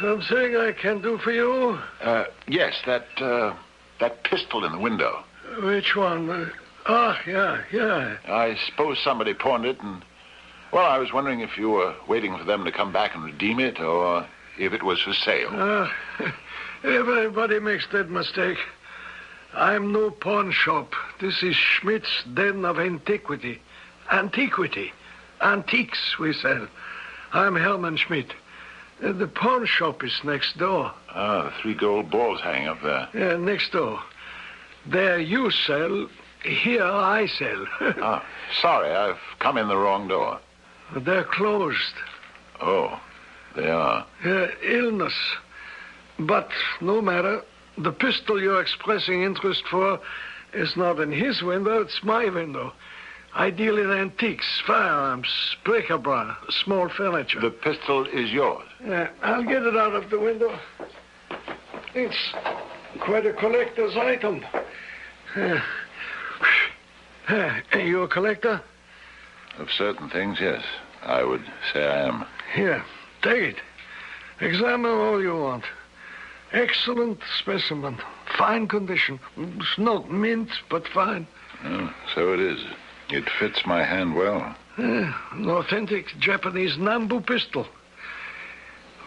Something 0.04 0.58
I 0.58 0.74
can 0.74 1.02
do 1.02 1.18
for 1.18 1.32
you? 1.32 1.80
Uh, 2.02 2.26
yes, 2.46 2.74
that, 2.86 3.06
uh, 3.22 3.56
that 4.02 4.26
pistol 4.26 4.66
in 4.66 4.74
the 4.74 4.78
window. 4.78 5.24
Which 5.62 5.96
one? 5.96 6.30
Uh, 6.30 6.50
oh, 6.88 7.16
yeah, 7.26 7.62
yeah. 7.72 8.18
I 8.28 8.58
suppose 8.66 9.00
somebody 9.02 9.34
pawned 9.34 9.64
it, 9.64 9.80
and, 9.82 10.04
well, 10.74 10.84
I 10.84 10.98
was 10.98 11.14
wondering 11.14 11.40
if 11.40 11.58
you 11.58 11.70
were 11.70 11.96
waiting 12.10 12.38
for 12.38 12.44
them 12.44 12.66
to 12.66 12.72
come 12.72 12.92
back 12.92 13.16
and 13.16 13.24
redeem 13.24 13.62
it, 13.62 13.80
or 13.80 14.28
if 14.60 14.74
it 14.74 14.84
was 14.84 15.02
for 15.02 15.14
sale. 15.14 15.52
Uh, 15.54 15.88
everybody 16.84 17.62
makes 17.62 17.88
that 17.94 18.10
mistake. 18.10 18.58
I'm 19.54 19.94
no 19.94 20.12
pawn 20.12 20.52
shop. 20.52 20.92
This 21.22 21.42
is 21.44 21.56
Schmidt's 21.56 22.26
Den 22.34 22.66
of 22.66 22.78
Antiquity. 22.78 23.62
Antiquity. 24.12 24.92
Antiques, 25.42 26.18
we 26.20 26.34
sell. 26.34 26.68
I'm 27.32 27.56
Herman 27.56 27.96
Schmidt. 27.96 28.34
Uh, 29.02 29.12
the 29.14 29.28
pawn 29.28 29.66
shop 29.66 30.04
is 30.04 30.20
next 30.24 30.58
door. 30.58 30.92
Ah, 31.10 31.44
the 31.44 31.52
three 31.62 31.74
gold 31.74 32.10
balls 32.12 32.42
hanging 32.42 32.68
up 32.68 32.82
there. 32.82 33.08
Yeah, 33.14 33.38
next 33.38 33.72
door. 33.72 34.00
There 34.86 35.20
you 35.20 35.50
sell, 35.52 36.08
here 36.44 36.84
I 36.84 37.28
sell. 37.28 37.66
Ah, 38.02 38.26
sorry, 38.62 38.92
I've 38.92 39.18
come 39.40 39.58
in 39.58 39.68
the 39.68 39.78
wrong 39.78 40.08
door. 40.08 40.40
They're 40.96 41.24
closed. 41.24 41.94
Oh, 42.62 43.00
they 43.56 43.70
are. 43.70 44.06
Uh, 44.26 44.48
illness. 44.64 45.14
But 46.20 46.50
no 46.82 47.02
matter. 47.02 47.42
The 47.78 47.92
pistol 47.92 48.40
you're 48.40 48.62
expressing 48.62 49.24
interest 49.24 49.64
for 49.70 50.00
is 50.54 50.78
not 50.78 51.00
in 51.00 51.12
his 51.12 51.42
window, 51.42 51.82
it's 51.82 52.04
my 52.04 52.30
window. 52.30 52.74
I 53.36 53.50
deal 53.50 53.80
in 53.80 53.90
antiques, 53.90 54.62
firearms, 54.66 55.28
bric-a-brac, 55.66 56.38
small 56.64 56.88
furniture. 56.90 57.40
The 57.40 57.50
pistol 57.50 58.06
is 58.06 58.32
yours. 58.32 58.68
Yeah, 58.86 59.10
I'll 59.24 59.44
get 59.44 59.64
it 59.64 59.76
out 59.76 59.94
of 59.94 60.12
the 60.12 60.20
window. 60.20 60.60
It's 61.96 62.34
quite 63.00 63.26
a 63.26 63.34
collector's 63.34 63.98
item. 63.98 64.46
Uh, 65.36 65.60
uh, 67.30 67.60
you 67.78 68.04
a 68.04 68.08
collector? 68.08 68.62
Of 69.58 69.70
certain 69.72 70.10
things, 70.10 70.38
yes. 70.40 70.64
I 71.02 71.24
would 71.24 71.44
say 71.74 71.88
I 71.88 72.08
am. 72.08 72.26
Here, 72.54 72.84
take 73.24 73.42
it. 73.42 73.56
Examine 74.42 74.92
all 74.92 75.22
you 75.22 75.36
want. 75.36 75.64
Excellent 76.52 77.20
specimen. 77.40 77.98
Fine 78.38 78.68
condition. 78.68 79.20
It's 79.38 79.78
not 79.78 80.12
mint, 80.12 80.50
but 80.70 80.88
fine. 80.88 81.28
Oh, 81.66 81.94
so 82.14 82.34
it 82.34 82.40
is. 82.40 82.64
It 83.14 83.30
fits 83.40 83.64
my 83.64 83.84
hand 83.84 84.16
well. 84.16 84.56
Uh, 84.76 85.14
an 85.34 85.48
authentic 85.48 86.08
Japanese 86.20 86.78
Nambu 86.78 87.24
pistol. 87.24 87.68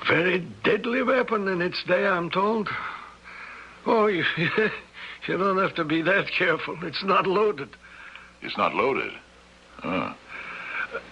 Very 0.06 0.46
deadly 0.62 1.02
weapon 1.02 1.48
in 1.48 1.60
its 1.60 1.82
day, 1.82 2.06
I'm 2.06 2.30
told. 2.30 2.68
Oh, 3.84 4.06
you, 4.06 4.24
you 4.36 5.36
don't 5.36 5.58
have 5.58 5.74
to 5.74 5.84
be 5.84 6.02
that 6.02 6.28
careful. 6.28 6.78
It's 6.82 7.02
not 7.02 7.26
loaded. 7.26 7.70
It's 8.42 8.56
not 8.56 8.76
loaded. 8.76 9.12
Oh. 9.82 10.14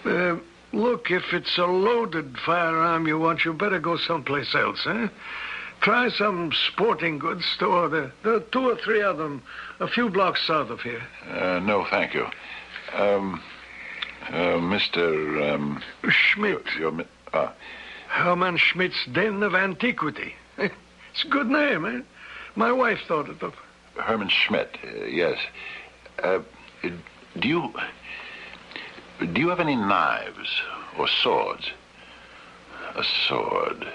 Uh, 0.05 0.37
look, 0.73 1.11
if 1.11 1.33
it's 1.33 1.59
a 1.59 1.67
loaded 1.67 2.37
firearm 2.47 3.09
you 3.09 3.19
want, 3.19 3.45
you 3.45 3.55
better 3.55 3.81
go 3.81 3.97
someplace 3.97 4.55
else, 4.55 4.87
eh? 4.87 5.09
Try 5.81 6.11
some 6.11 6.53
sporting 6.69 7.19
goods 7.19 7.45
store. 7.57 7.89
There, 7.89 8.13
there 8.23 8.35
are 8.35 8.41
two 8.41 8.71
or 8.71 8.77
three 8.77 9.03
of 9.03 9.19
them 9.19 9.43
a 9.81 9.89
few 9.89 10.11
blocks 10.11 10.47
south 10.47 10.71
of 10.71 10.81
here. 10.81 11.03
Uh, 11.29 11.59
no, 11.59 11.85
thank 11.91 12.15
you. 12.15 12.27
Um, 12.93 13.43
uh, 14.29 14.59
Mr. 14.59 15.55
Um, 15.55 15.83
Schmidt. 16.09 16.65
Your, 16.79 16.95
your, 16.95 17.05
ah, 17.33 17.53
Herman 18.09 18.57
Schmidt's 18.57 19.07
Den 19.13 19.43
of 19.43 19.55
Antiquity. 19.55 20.35
It's 21.15 21.23
a 21.23 21.29
good 21.29 21.47
name, 21.47 21.85
eh? 21.85 22.01
My 22.57 22.73
wife 22.73 22.99
thought 23.07 23.29
it 23.29 23.41
up. 23.41 23.55
Herman 23.97 24.29
Schmidt, 24.29 24.77
uh, 24.85 25.05
yes. 25.05 25.39
Uh, 26.21 26.41
do 26.83 27.49
you 27.49 27.73
do 29.21 29.41
you 29.41 29.49
have 29.49 29.61
any 29.61 29.77
knives 29.77 30.61
or 30.99 31.07
swords? 31.07 31.71
A 32.97 33.05
sword. 33.29 33.87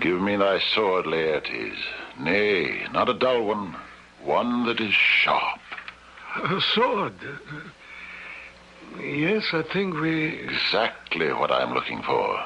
Give 0.00 0.20
me 0.20 0.36
thy 0.36 0.58
sword, 0.74 1.06
Laertes. 1.06 1.78
Nay, 2.18 2.86
not 2.92 3.08
a 3.08 3.14
dull 3.14 3.44
one. 3.44 3.76
One 4.22 4.66
that 4.66 4.80
is 4.80 4.92
sharp. 4.92 5.60
A 6.50 6.60
sword. 6.74 7.12
Yes, 8.98 9.44
I 9.52 9.62
think 9.70 10.00
we. 10.00 10.28
Exactly 10.28 11.30
what 11.30 11.52
I'm 11.52 11.74
looking 11.74 12.02
for. 12.02 12.42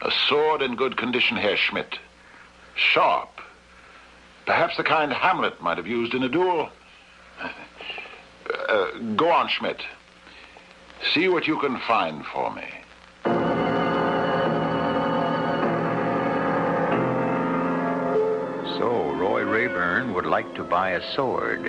A 0.00 0.10
sword 0.26 0.62
in 0.62 0.74
good 0.74 0.96
condition, 0.96 1.36
Herr 1.36 1.58
Schmidt. 1.58 1.98
Sharp. 2.76 3.28
Perhaps 4.46 4.78
the 4.78 4.84
kind 4.84 5.12
Hamlet 5.12 5.60
might 5.60 5.76
have 5.76 5.86
used 5.86 6.14
in 6.14 6.22
a 6.22 6.30
duel. 6.30 6.70
Uh, 8.68 8.86
go 9.16 9.30
on, 9.30 9.48
Schmidt. 9.48 9.82
See 11.12 11.28
what 11.28 11.46
you 11.46 11.58
can 11.58 11.78
find 11.80 12.24
for 12.32 12.54
me. 12.54 12.64
So, 18.78 19.12
Roy 19.14 19.42
Rayburn 19.42 20.14
would 20.14 20.26
like 20.26 20.54
to 20.54 20.64
buy 20.64 20.92
a 20.92 21.14
sword, 21.14 21.66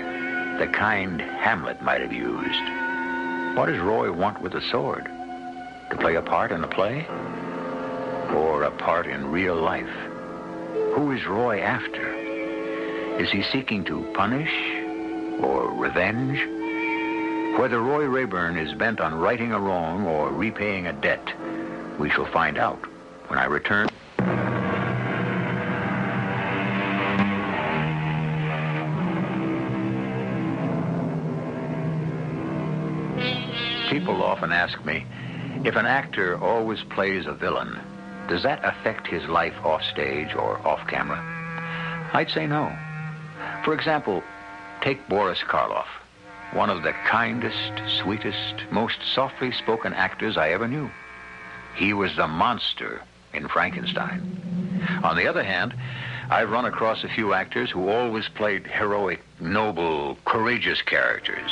the 0.58 0.68
kind 0.68 1.22
Hamlet 1.22 1.82
might 1.84 2.02
have 2.02 2.12
used. 2.12 3.58
What 3.58 3.68
does 3.68 3.80
Roy 3.80 4.12
want 4.12 4.42
with 4.42 4.56
a 4.56 4.62
sword? 4.72 5.06
To 5.06 5.98
play 5.98 6.16
a 6.16 6.22
part 6.22 6.52
in 6.52 6.64
a 6.64 6.68
play? 6.68 7.06
Or 8.34 8.64
a 8.64 8.72
part 8.72 9.06
in 9.06 9.32
real 9.32 9.56
life? 9.56 9.90
Who 10.96 11.12
is 11.12 11.26
Roy 11.28 11.62
after? 11.62 12.14
Is 13.20 13.30
he 13.30 13.44
seeking 13.44 13.84
to 13.86 14.02
punish 14.14 14.52
or 15.40 15.72
revenge? 15.72 16.40
Whether 17.60 17.80
Roy 17.80 18.06
Rayburn 18.06 18.58
is 18.58 18.74
bent 18.74 19.00
on 19.00 19.14
righting 19.14 19.52
a 19.52 19.60
wrong 19.60 20.06
or 20.08 20.30
repaying 20.30 20.88
a 20.88 20.94
debt, 20.94 21.34
we 22.00 22.10
shall 22.10 22.32
find 22.32 22.58
out 22.58 22.80
when 23.28 23.38
I 23.38 23.46
return. 23.46 23.90
People 34.08 34.24
often 34.24 34.54
ask 34.54 34.86
me 34.86 35.06
if 35.66 35.76
an 35.76 35.86
actor 35.86 36.42
always 36.42 36.82
plays 36.82 37.26
a 37.26 37.34
villain, 37.34 37.78
does 38.30 38.42
that 38.44 38.64
affect 38.64 39.06
his 39.06 39.28
life 39.28 39.54
off 39.66 39.84
stage 39.84 40.34
or 40.34 40.66
off 40.66 40.88
camera? 40.88 41.20
I'd 42.14 42.30
say 42.30 42.48
no. 42.48 42.74
For 43.66 43.74
example, 43.74 44.24
take 44.80 45.10
Boris 45.10 45.40
Karloff, 45.40 45.90
one 46.54 46.70
of 46.70 46.84
the 46.84 46.94
kindest, 47.06 47.82
sweetest, 48.02 48.72
most 48.72 48.98
softly 49.14 49.52
spoken 49.52 49.94
actors 49.94 50.38
I 50.38 50.52
ever 50.52 50.70
knew. 50.70 50.90
He 51.76 51.92
was 51.92 52.16
the 52.16 52.28
monster 52.28 53.02
in 53.34 53.50
Frankenstein. 53.50 55.02
On 55.04 55.18
the 55.18 55.28
other 55.28 55.44
hand, 55.44 55.74
I've 56.30 56.50
run 56.50 56.64
across 56.64 57.04
a 57.04 57.10
few 57.10 57.34
actors 57.34 57.70
who 57.72 57.90
always 57.90 58.30
played 58.30 58.68
heroic, 58.68 59.22
noble, 59.42 60.18
courageous 60.24 60.82
characters. 60.82 61.52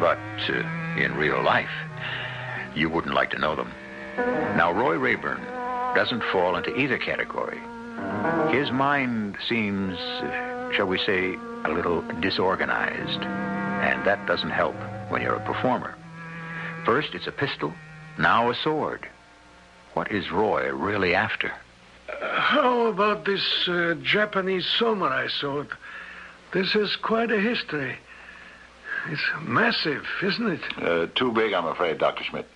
But 0.00 0.18
uh, 0.48 0.62
in 0.96 1.14
real 1.16 1.42
life, 1.42 1.70
you 2.74 2.88
wouldn't 2.88 3.14
like 3.14 3.30
to 3.30 3.38
know 3.38 3.56
them. 3.56 3.72
Now, 4.56 4.72
Roy 4.72 4.96
Rayburn 4.96 5.40
doesn't 5.94 6.22
fall 6.32 6.56
into 6.56 6.76
either 6.76 6.98
category. 6.98 7.60
His 8.50 8.70
mind 8.70 9.36
seems, 9.48 9.98
uh, 9.98 10.72
shall 10.72 10.86
we 10.86 10.98
say, 10.98 11.34
a 11.64 11.70
little 11.70 12.02
disorganized. 12.20 13.22
And 13.22 14.04
that 14.06 14.26
doesn't 14.26 14.50
help 14.50 14.74
when 15.08 15.22
you're 15.22 15.36
a 15.36 15.44
performer. 15.44 15.94
First, 16.84 17.14
it's 17.14 17.26
a 17.26 17.32
pistol, 17.32 17.72
now 18.18 18.50
a 18.50 18.54
sword. 18.54 19.08
What 19.94 20.10
is 20.12 20.30
Roy 20.30 20.70
really 20.72 21.14
after? 21.14 21.52
How 22.20 22.86
about 22.86 23.24
this 23.24 23.68
uh, 23.68 23.94
Japanese 24.02 24.66
samurai 24.78 25.28
sword? 25.28 25.68
This 26.52 26.74
is 26.74 26.96
quite 26.96 27.30
a 27.30 27.40
history. 27.40 27.98
It's 29.06 29.22
massive, 29.42 30.04
isn't 30.22 30.46
it? 30.46 30.60
Uh, 30.82 31.06
too 31.14 31.32
big, 31.32 31.52
I'm 31.52 31.66
afraid, 31.66 31.98
Dr. 31.98 32.24
Schmidt. 32.24 32.46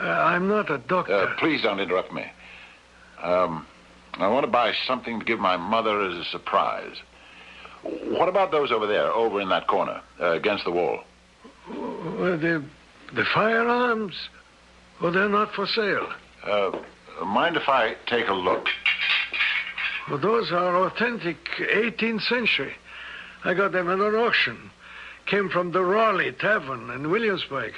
Uh, 0.00 0.04
I'm 0.04 0.48
not 0.48 0.70
a 0.70 0.78
doctor. 0.78 1.14
Uh, 1.14 1.36
please 1.38 1.62
don't 1.62 1.80
interrupt 1.80 2.12
me. 2.12 2.24
Um, 3.22 3.66
I 4.14 4.28
want 4.28 4.44
to 4.44 4.50
buy 4.50 4.72
something 4.86 5.20
to 5.20 5.24
give 5.24 5.38
my 5.38 5.56
mother 5.56 6.02
as 6.02 6.16
a 6.16 6.24
surprise. 6.24 6.96
What 7.82 8.28
about 8.28 8.50
those 8.50 8.70
over 8.72 8.86
there, 8.86 9.10
over 9.12 9.40
in 9.40 9.48
that 9.48 9.66
corner, 9.66 10.00
uh, 10.20 10.32
against 10.32 10.64
the 10.64 10.70
wall? 10.70 11.00
The, 11.68 12.64
the 13.14 13.24
firearms? 13.34 14.14
Well, 15.00 15.12
they're 15.12 15.28
not 15.28 15.52
for 15.52 15.66
sale. 15.66 16.08
Uh, 16.44 17.24
mind 17.24 17.56
if 17.56 17.68
I 17.68 17.96
take 18.06 18.28
a 18.28 18.34
look? 18.34 18.66
Well, 20.08 20.18
those 20.18 20.52
are 20.52 20.76
authentic 20.84 21.36
18th 21.58 22.22
century. 22.22 22.74
I 23.44 23.54
got 23.54 23.72
them 23.72 23.88
at 23.88 23.98
an 23.98 24.14
auction. 24.14 24.70
Came 25.26 25.48
from 25.48 25.72
the 25.72 25.84
Raleigh 25.84 26.32
Tavern 26.32 26.90
in 26.90 27.10
Williamsburg. 27.10 27.74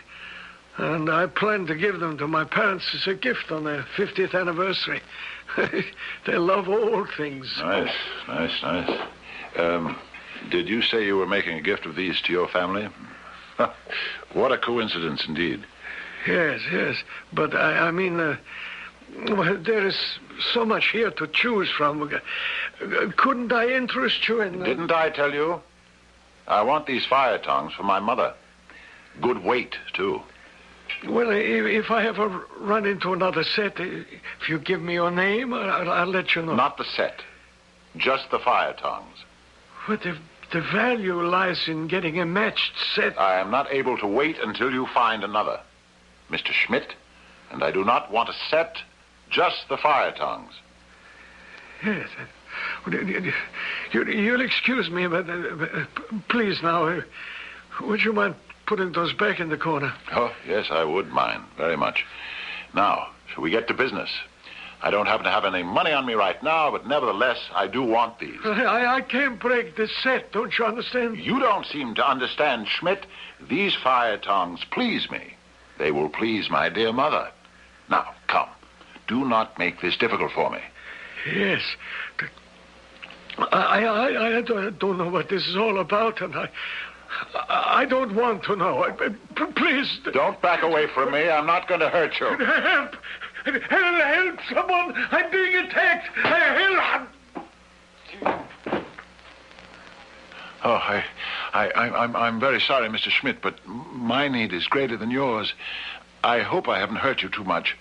And 0.77 1.09
I 1.09 1.27
planned 1.27 1.69
to 1.69 1.77
give 1.77 2.01
them 2.01 2.19
to 2.19 2.27
my 2.27 2.45
parents 2.45 2.85
as 2.95 3.07
a 3.07 3.15
gift 3.15 3.53
on 3.53 3.65
their 3.65 3.85
50th 3.97 4.35
anniversary. 4.39 5.01
they 6.27 6.37
love 6.37 6.69
old 6.69 7.09
things. 7.17 7.55
Nice, 7.59 7.95
nice, 8.27 8.63
nice. 8.63 9.01
Um, 9.57 9.97
did 10.51 10.69
you 10.69 10.83
say 10.83 11.05
you 11.07 11.17
were 11.17 11.27
making 11.29 11.57
a 11.57 11.63
gift 11.63 11.87
of 11.87 11.95
these 11.95 12.21
to 12.23 12.33
your 12.33 12.49
family? 12.49 12.89
what 14.33 14.51
a 14.51 14.59
coincidence 14.59 15.25
indeed. 15.29 15.65
Yes, 16.27 16.61
yes. 16.73 16.97
But 17.33 17.55
I, 17.55 17.89
I 17.89 17.91
mean, 17.93 18.19
uh, 18.19 18.37
Well, 19.29 19.57
there 19.57 19.87
is 19.87 20.19
so 20.53 20.65
much 20.65 20.91
here 20.91 21.11
to 21.13 21.27
choose 21.29 21.71
from. 21.71 22.03
Uh, 22.03 23.11
Couldn't 23.17 23.53
I 23.53 23.69
interest 23.69 24.27
you 24.29 24.41
in... 24.41 24.61
uh, 24.61 24.65
Didn't 24.65 24.91
I 24.91 25.11
tell 25.11 25.33
you? 25.33 25.61
I 26.47 26.63
want 26.63 26.87
these 26.87 27.07
fire 27.07 27.39
tongs 27.39 27.73
for 27.75 27.83
my 27.83 28.01
mother. 28.01 28.35
Good 29.21 29.45
weight, 29.45 29.77
too. 29.95 30.21
Well, 31.09 31.31
if, 31.31 31.91
I 31.91 32.07
ever 32.07 32.47
run 32.59 32.87
into 32.87 33.13
another 33.13 33.43
set, 33.43 33.75
if 33.79 34.49
you 34.49 34.59
give 34.59 34.81
me 34.81 34.95
your 34.95 35.11
name, 35.11 35.53
I'll, 35.53 35.91
I'll 35.91 36.07
let 36.07 36.35
you 36.35 36.43
know. 36.43 36.55
Not 36.55 36.77
the 36.77 36.85
set, 36.85 37.23
just 37.97 38.31
the 38.31 38.39
fire 38.39 38.75
tongs. 38.75 39.17
But 39.89 40.03
the, 40.03 40.17
the 40.53 40.61
value 40.61 41.23
lies 41.23 41.69
in 41.69 41.89
getting 41.89 42.21
a 42.21 42.27
matched 42.27 42.73
set. 42.95 43.19
I 43.19 43.41
am 43.41 43.51
not 43.51 43.73
able 43.73 43.99
to 43.99 44.07
wait 44.07 44.39
until 44.39 44.71
you 44.71 44.87
find 44.95 45.25
another. 45.25 45.61
Mr. 46.31 46.53
Schmidt, 46.53 46.95
and 47.51 47.63
I 47.63 47.71
do 47.71 47.85
not 47.85 48.11
want 48.11 48.29
a 48.29 48.35
set, 48.51 48.77
just 49.31 49.69
the 49.69 49.77
fire 49.77 50.13
tongs. 50.13 50.53
Yes. 51.85 52.09
Well, 52.87 52.95
you- 52.95 53.33
you- 53.93 54.05
You'll 54.13 54.41
excuse 54.41 54.91
me, 54.91 55.07
but 55.07 55.29
uh, 55.29 55.33
uh, 55.33 55.85
please 56.29 56.63
now, 56.63 56.87
uh, 56.87 57.01
would 57.83 58.03
you 58.03 58.13
mind 58.13 58.35
putting 58.67 58.93
those 58.93 59.13
back 59.13 59.41
in 59.41 59.49
the 59.51 59.57
corner? 59.57 59.93
Oh, 60.15 60.33
yes, 60.47 60.67
I 60.71 60.85
would 60.85 61.09
mind 61.11 61.43
very 61.57 61.77
much. 61.77 62.05
Now, 62.75 63.09
shall 63.33 63.43
we 63.43 63.51
get 63.51 63.69
to 63.69 63.75
business? 63.75 64.11
I 64.83 64.91
don't 64.91 65.07
happen 65.07 65.25
to 65.25 65.31
have 65.31 65.45
any 65.47 65.63
money 65.63 65.93
on 65.93 66.05
me 66.05 66.15
right 66.15 66.43
now, 66.43 66.71
but 66.71 66.87
nevertheless, 66.87 67.39
I 67.55 67.69
do 67.69 67.83
want 67.83 68.19
these. 68.19 68.39
I, 68.45 68.97
I 68.97 69.01
can't 69.01 69.39
break 69.41 69.77
this 69.77 69.91
set, 70.03 70.33
don't 70.33 70.57
you 70.59 70.65
understand? 70.67 71.17
You 71.19 71.39
don't 71.39 71.65
seem 71.67 71.95
to 71.95 72.07
understand, 72.09 72.69
Schmidt. 72.69 73.07
These 73.49 73.75
fire 73.77 74.19
tongs 74.19 74.61
please 74.73 75.11
me. 75.11 75.35
They 75.79 75.91
will 75.91 76.09
please 76.11 76.51
my 76.51 76.69
dear 76.69 76.93
mother. 76.93 77.31
Now, 77.89 78.15
come. 78.27 78.49
Do 79.07 79.25
not 79.25 79.59
make 79.59 79.81
this 79.81 79.97
difficult 79.97 80.33
for 80.33 80.51
me. 80.51 80.59
Yes. 81.35 81.63
I, 83.39 83.85
I, 83.85 84.39
I 84.39 84.43
don't, 84.43 84.79
don't 84.79 84.99
know 84.99 85.09
what 85.09 85.29
this 85.29 85.47
is 85.47 85.57
all 85.57 85.81
about, 85.81 86.21
and 86.21 86.35
I, 86.35 86.49
I 87.35 87.65
I 87.83 87.85
don't 87.85 88.15
want 88.15 88.45
to 88.45 88.57
know. 88.57 88.87
Please, 89.57 89.99
Don't 90.13 90.41
back 90.41 90.63
away 90.63 90.87
from 90.95 91.13
me. 91.13 91.29
I'm 91.29 91.47
not 91.47 91.69
going 91.69 91.81
to 91.81 91.89
hurt 91.89 92.19
you. 92.21 92.27
help! 92.27 92.95
Help! 93.45 93.63
Help! 93.69 94.39
Someone! 94.53 94.95
I'm 95.11 95.31
being 95.31 95.57
attacked! 95.57 96.09
Help! 96.17 97.09
Oh, 100.67 100.73
I, 100.73 101.05
I, 101.53 101.69
I, 101.69 102.05
I'm, 102.05 102.17
I'm 102.17 102.41
very 102.41 102.61
sorry, 102.61 102.89
Mr. 102.89 103.11
Schmidt, 103.11 103.43
but 103.43 103.55
my 103.67 104.29
need 104.29 104.53
is 104.53 104.67
greater 104.67 104.97
than 104.97 105.11
yours. 105.11 105.53
I 106.23 106.41
hope 106.41 106.69
I 106.69 106.79
haven't 106.79 106.97
hurt 106.97 107.23
you 107.23 107.29
too 107.29 107.45
much. 107.45 107.77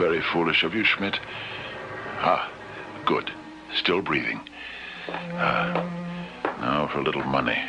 Very 0.00 0.22
foolish 0.32 0.62
of 0.62 0.74
you, 0.74 0.82
Schmidt. 0.82 1.20
Ah, 2.20 2.50
good. 3.04 3.30
Still 3.74 4.00
breathing. 4.00 4.40
Ah, 5.06 6.56
now 6.58 6.88
for 6.90 7.00
a 7.00 7.02
little 7.02 7.22
money. 7.22 7.62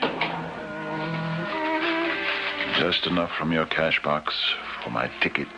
Just 2.80 3.06
enough 3.06 3.32
from 3.38 3.52
your 3.52 3.66
cash 3.66 4.02
box 4.02 4.34
for 4.82 4.92
my 4.92 5.12
ticket. 5.20 5.50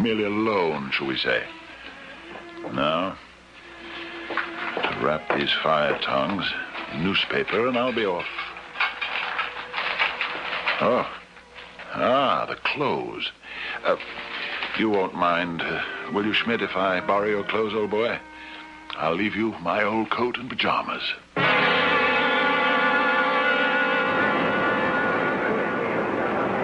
Merely 0.00 0.24
a 0.24 0.30
loan, 0.30 0.90
shall 0.90 1.06
we 1.06 1.16
say. 1.16 1.44
Now, 2.74 3.16
to 4.82 4.98
wrap 5.00 5.32
these 5.38 5.52
fire 5.62 5.96
tongs, 6.00 6.44
newspaper, 6.96 7.68
and 7.68 7.78
I'll 7.78 7.94
be 7.94 8.04
off. 8.04 8.26
Oh. 10.80 11.08
Ah, 11.94 12.46
the 12.46 12.56
clothes. 12.56 13.30
Uh, 13.84 13.94
you 14.78 14.90
won't 14.90 15.14
mind, 15.14 15.62
uh, 15.62 15.82
will 16.12 16.24
you, 16.24 16.32
Schmidt, 16.32 16.62
if 16.62 16.76
I 16.76 17.00
borrow 17.00 17.26
your 17.26 17.44
clothes, 17.44 17.74
old 17.74 17.90
boy? 17.90 18.18
I'll 18.96 19.14
leave 19.14 19.36
you 19.36 19.52
my 19.60 19.84
old 19.84 20.10
coat 20.10 20.38
and 20.38 20.48
pajamas. 20.48 21.02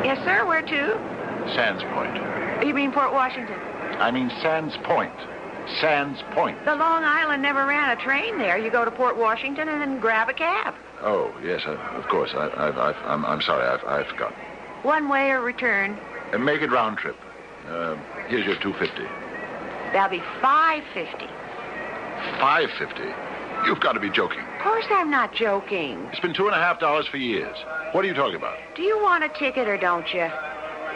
Yes, 0.05 0.22
sir. 0.24 0.44
Where 0.46 0.62
to? 0.62 1.55
Sands 1.55 1.83
Point. 1.92 2.66
You 2.66 2.74
mean 2.74 2.92
Port 2.92 3.12
Washington? 3.12 3.59
I 3.98 4.11
mean 4.11 4.31
Sands 4.42 4.77
Point. 4.85 5.14
Sands 5.81 6.22
Point. 6.33 6.62
The 6.64 6.74
Long 6.74 7.05
Island 7.05 7.42
never 7.42 7.66
ran 7.66 7.96
a 7.96 8.00
train 8.00 8.38
there. 8.38 8.59
You 8.59 8.70
go 8.70 8.85
to 8.85 8.90
Port 8.90 9.16
Washington 9.16 9.68
and 9.68 9.81
then 9.81 10.00
grab 10.00 10.29
a 10.29 10.35
cab. 10.35 10.74
Oh, 11.03 11.35
yes, 11.42 11.62
uh, 11.66 11.72
of 11.72 12.07
course. 12.09 12.33
I, 12.35 12.46
I've, 12.57 12.79
I've, 12.79 12.96
I'm, 13.05 13.24
I'm 13.24 13.40
sorry, 13.42 13.66
I've, 13.66 13.85
I've 13.85 14.07
forgotten. 14.07 14.37
One 14.83 15.09
way 15.09 15.31
or 15.31 15.40
return. 15.40 15.98
Uh, 16.33 16.38
make 16.38 16.61
it 16.62 16.70
round 16.70 16.98
trip. 16.98 17.16
Uh, 17.68 17.96
here's 18.29 18.44
your 18.44 18.57
250. 18.61 19.03
That'll 19.92 20.11
be 20.11 20.22
five 20.40 20.83
fifty. 20.92 21.27
550? 22.40 23.03
You've 23.66 23.81
got 23.81 23.92
to 23.92 24.00
be 24.00 24.11
joking. 24.11 24.40
Of 24.40 24.62
course 24.62 24.85
I'm 24.90 25.11
not 25.11 25.33
joking. 25.35 26.07
It's 26.11 26.20
been 26.20 26.35
two 26.35 26.46
and 26.46 26.55
a 26.55 26.59
half 26.59 26.79
dollars 26.81 27.07
for 27.07 27.16
years. 27.16 27.57
What 27.92 28.05
are 28.05 28.09
you 28.09 28.14
talking 28.14 28.37
about? 28.37 28.57
Do 28.77 28.83
you 28.83 28.98
want 29.03 29.24
a 29.24 29.29
ticket 29.29 29.68
or 29.68 29.77
don't 29.79 30.07
you? 30.12 30.29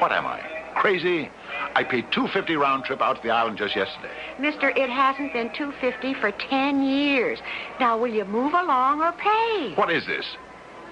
What 0.00 0.12
am 0.12 0.26
I? 0.26 0.40
Crazy? 0.76 1.31
I 1.74 1.85
paid 1.85 2.04
250 2.12 2.57
round 2.57 2.85
trip 2.85 3.00
out 3.00 3.16
to 3.16 3.22
the 3.22 3.31
island 3.31 3.59
just 3.59 3.74
yesterday. 3.74 4.12
Mister, 4.38 4.70
it 4.70 4.90
hasn't 4.90 5.33
been 5.33 5.50
two 5.57 5.72
fifty 5.81 6.14
for 6.14 6.31
ten 6.33 6.83
years. 6.83 7.38
Now 7.81 7.98
will 7.98 8.12
you 8.12 8.24
move 8.24 8.52
along 8.52 9.00
or 9.00 9.12
pay? 9.12 9.74
What 9.74 9.90
is 9.90 10.07
this? 10.07 10.24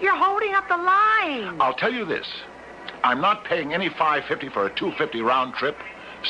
You're 0.01 0.17
holding 0.17 0.55
up 0.55 0.69
the 0.69 0.77
line. 0.77 1.61
I'll 1.61 1.75
tell 1.75 1.93
you 1.93 2.05
this. 2.05 2.27
I'm 3.05 3.21
not 3.21 3.45
paying 3.45 3.73
any 3.75 3.89
550 3.89 4.49
for 4.51 4.67
a 4.67 4.71
250 4.75 5.21
round 5.23 5.55
trip. 5.55 5.77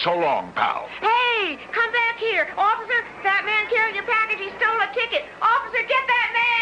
So 0.05 0.12
long, 0.12 0.52
pal. 0.52 0.88
Hey, 1.00 1.59
come 1.72 1.92
back 1.92 2.18
here. 2.18 2.52
Officer, 2.57 3.05
that 3.22 3.44
man 3.46 3.66
carrying 3.70 3.94
your 3.94 4.05
package, 4.05 4.38
he 4.38 4.48
stole 4.59 4.81
a 4.81 4.88
ticket. 4.92 5.24
Officer, 5.40 5.83
get 5.88 6.07
that 6.07 6.33
man! 6.37 6.57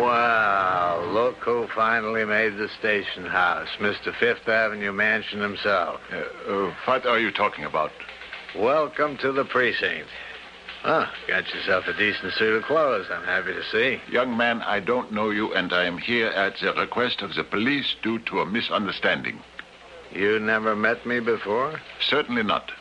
Well, 0.00 1.06
look 1.12 1.36
who 1.36 1.68
finally 1.74 2.24
made 2.24 2.56
the 2.56 2.68
station 2.78 3.26
house. 3.26 3.68
Mr. 3.78 4.12
Fifth 4.18 4.48
Avenue 4.48 4.92
Mansion 4.92 5.40
himself. 5.40 6.00
Uh, 6.10 6.16
uh, 6.50 6.74
what 6.86 7.06
are 7.06 7.20
you 7.20 7.30
talking 7.30 7.64
about? 7.64 7.92
Welcome 8.56 9.18
to 9.18 9.32
the 9.32 9.44
precinct. 9.44 10.08
Huh, 10.82 11.06
got 11.28 11.48
yourself 11.54 11.86
a 11.86 11.92
decent 11.92 12.32
suit 12.34 12.56
of 12.56 12.64
clothes, 12.64 13.06
I'm 13.08 13.22
happy 13.22 13.52
to 13.52 13.62
see. 13.70 14.00
Young 14.10 14.36
man, 14.36 14.62
I 14.62 14.80
don't 14.80 15.12
know 15.12 15.30
you, 15.30 15.54
and 15.54 15.72
I 15.72 15.84
am 15.84 15.96
here 15.96 16.26
at 16.26 16.54
the 16.60 16.72
request 16.74 17.22
of 17.22 17.36
the 17.36 17.44
police 17.44 17.94
due 18.02 18.18
to 18.18 18.40
a 18.40 18.46
misunderstanding. 18.46 19.38
You 20.10 20.40
never 20.40 20.74
met 20.74 21.06
me 21.06 21.20
before? 21.20 21.80
Certainly 22.00 22.42
not. 22.42 22.72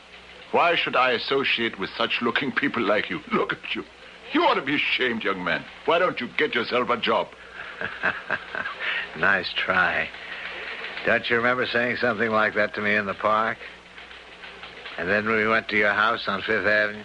Why 0.50 0.76
should 0.76 0.96
I 0.96 1.12
associate 1.12 1.78
with 1.78 1.92
such 1.96 2.24
looking 2.24 2.52
people 2.52 2.82
like 2.82 3.12
you? 3.12 3.20
Look 3.32 3.54
at 3.54 3.76
you. 3.76 3.84
You 4.34 4.42
ought 4.46 4.56
to 4.56 4.64
be 4.64 4.76
ashamed, 4.76 5.24
young 5.24 5.44
man. 5.44 5.64
Why 5.86 6.00
don't 6.00 6.20
you 6.20 6.28
get 6.38 6.56
yourself 6.56 6.90
a 6.90 6.98
job? 6.98 7.28
nice 9.18 9.54
try. 9.56 10.10
Don't 11.06 11.30
you 11.30 11.36
remember 11.36 11.68
saying 11.68 11.98
something 11.98 12.32
like 12.32 12.56
that 12.56 12.74
to 12.76 12.82
me 12.82 12.96
in 12.96 13.06
the 13.06 13.14
park? 13.14 13.60
And 14.98 15.08
then 15.08 15.28
we 15.28 15.48
went 15.48 15.68
to 15.70 15.78
your 15.78 15.94
house 15.94 16.28
on 16.28 16.42
Fifth 16.42 16.66
Avenue, 16.66 17.04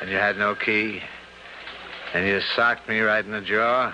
and 0.00 0.10
you 0.10 0.16
had 0.16 0.36
no 0.36 0.54
key, 0.54 1.00
and 2.14 2.26
you 2.26 2.40
socked 2.56 2.88
me 2.88 3.00
right 3.00 3.24
in 3.24 3.32
the 3.32 3.40
jaw? 3.40 3.92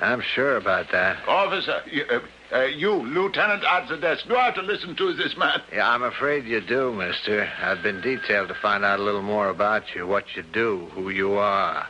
I'm 0.00 0.22
sure 0.34 0.56
about 0.56 0.90
that. 0.92 1.16
Officer, 1.28 1.82
you, 1.90 2.04
uh, 2.10 2.20
uh, 2.56 2.64
you, 2.64 2.92
lieutenant 2.92 3.62
at 3.64 3.88
the 3.88 3.96
desk, 3.96 4.26
do 4.26 4.36
I 4.36 4.46
have 4.46 4.54
to 4.56 4.62
listen 4.62 4.96
to 4.96 5.12
this 5.14 5.36
man? 5.36 5.62
Yeah, 5.72 5.88
I'm 5.88 6.02
afraid 6.02 6.44
you 6.44 6.60
do, 6.60 6.92
mister. 6.92 7.48
I've 7.62 7.82
been 7.82 8.00
detailed 8.00 8.48
to 8.48 8.54
find 8.54 8.84
out 8.84 8.98
a 8.98 9.02
little 9.02 9.22
more 9.22 9.48
about 9.48 9.94
you, 9.94 10.06
what 10.06 10.24
you 10.34 10.42
do, 10.42 10.88
who 10.92 11.10
you 11.10 11.34
are. 11.34 11.86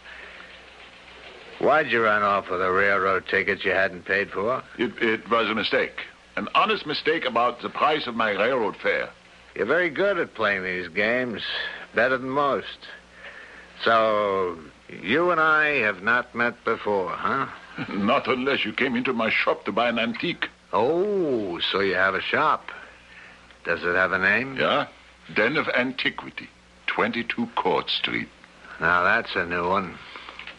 Why'd 1.59 1.91
you 1.91 2.03
run 2.03 2.23
off 2.23 2.51
with 2.51 2.61
a 2.61 2.71
railroad 2.71 3.25
ticket 3.29 3.65
you 3.65 3.71
hadn't 3.71 4.05
paid 4.05 4.31
for? 4.31 4.63
It, 4.79 4.93
it 5.01 5.31
was 5.31 5.49
a 5.49 5.55
mistake. 5.55 6.01
An 6.37 6.49
honest 6.55 6.87
mistake 6.87 7.25
about 7.25 7.63
the 7.63 7.69
price 7.69 8.07
of 8.07 8.15
my 8.15 8.31
railroad 8.31 8.77
fare. 8.83 9.11
You're 9.55 9.67
very 9.67 9.91
good 9.91 10.19
at 10.19 10.35
playing 10.35 10.65
these 10.65 10.89
games, 10.89 11.43
better 11.95 12.19
than 12.19 12.31
most. 12.31 12.79
So, 13.85 14.59
you 14.89 15.31
and 15.31 15.41
I 15.41 15.81
have 15.81 16.03
not 16.03 16.35
met 16.35 16.65
before, 16.65 17.11
huh? 17.11 17.47
Not 17.89 18.29
unless 18.29 18.67
you 18.67 18.73
came 18.73 18.95
into 18.97 19.15
my 19.15 19.31
shop 19.31 19.65
to 19.65 19.73
buy 19.73 19.89
an 19.89 19.99
antique. 19.99 20.49
Oh, 20.73 21.59
so 21.59 21.81
you 21.81 21.95
have 21.95 22.15
a 22.15 22.21
shop. 22.21 22.71
Does 23.65 23.83
it 23.83 23.95
have 23.95 24.13
a 24.13 24.19
name? 24.19 24.57
Yeah? 24.59 24.89
Den 25.35 25.57
of 25.57 25.69
Antiquity, 25.69 26.49
22 26.89 27.47
Court 27.57 27.89
Street. 27.89 28.29
Now, 28.81 29.03
that's 29.03 29.35
a 29.37 29.47
new 29.47 29.69
one. 29.69 29.97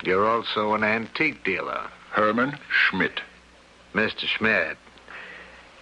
You're 0.04 0.28
also 0.28 0.74
an 0.74 0.84
antique 0.84 1.44
dealer. 1.44 1.88
Herman 2.12 2.58
Schmidt. 2.70 3.22
Mr. 3.94 4.26
Schmidt, 4.28 4.78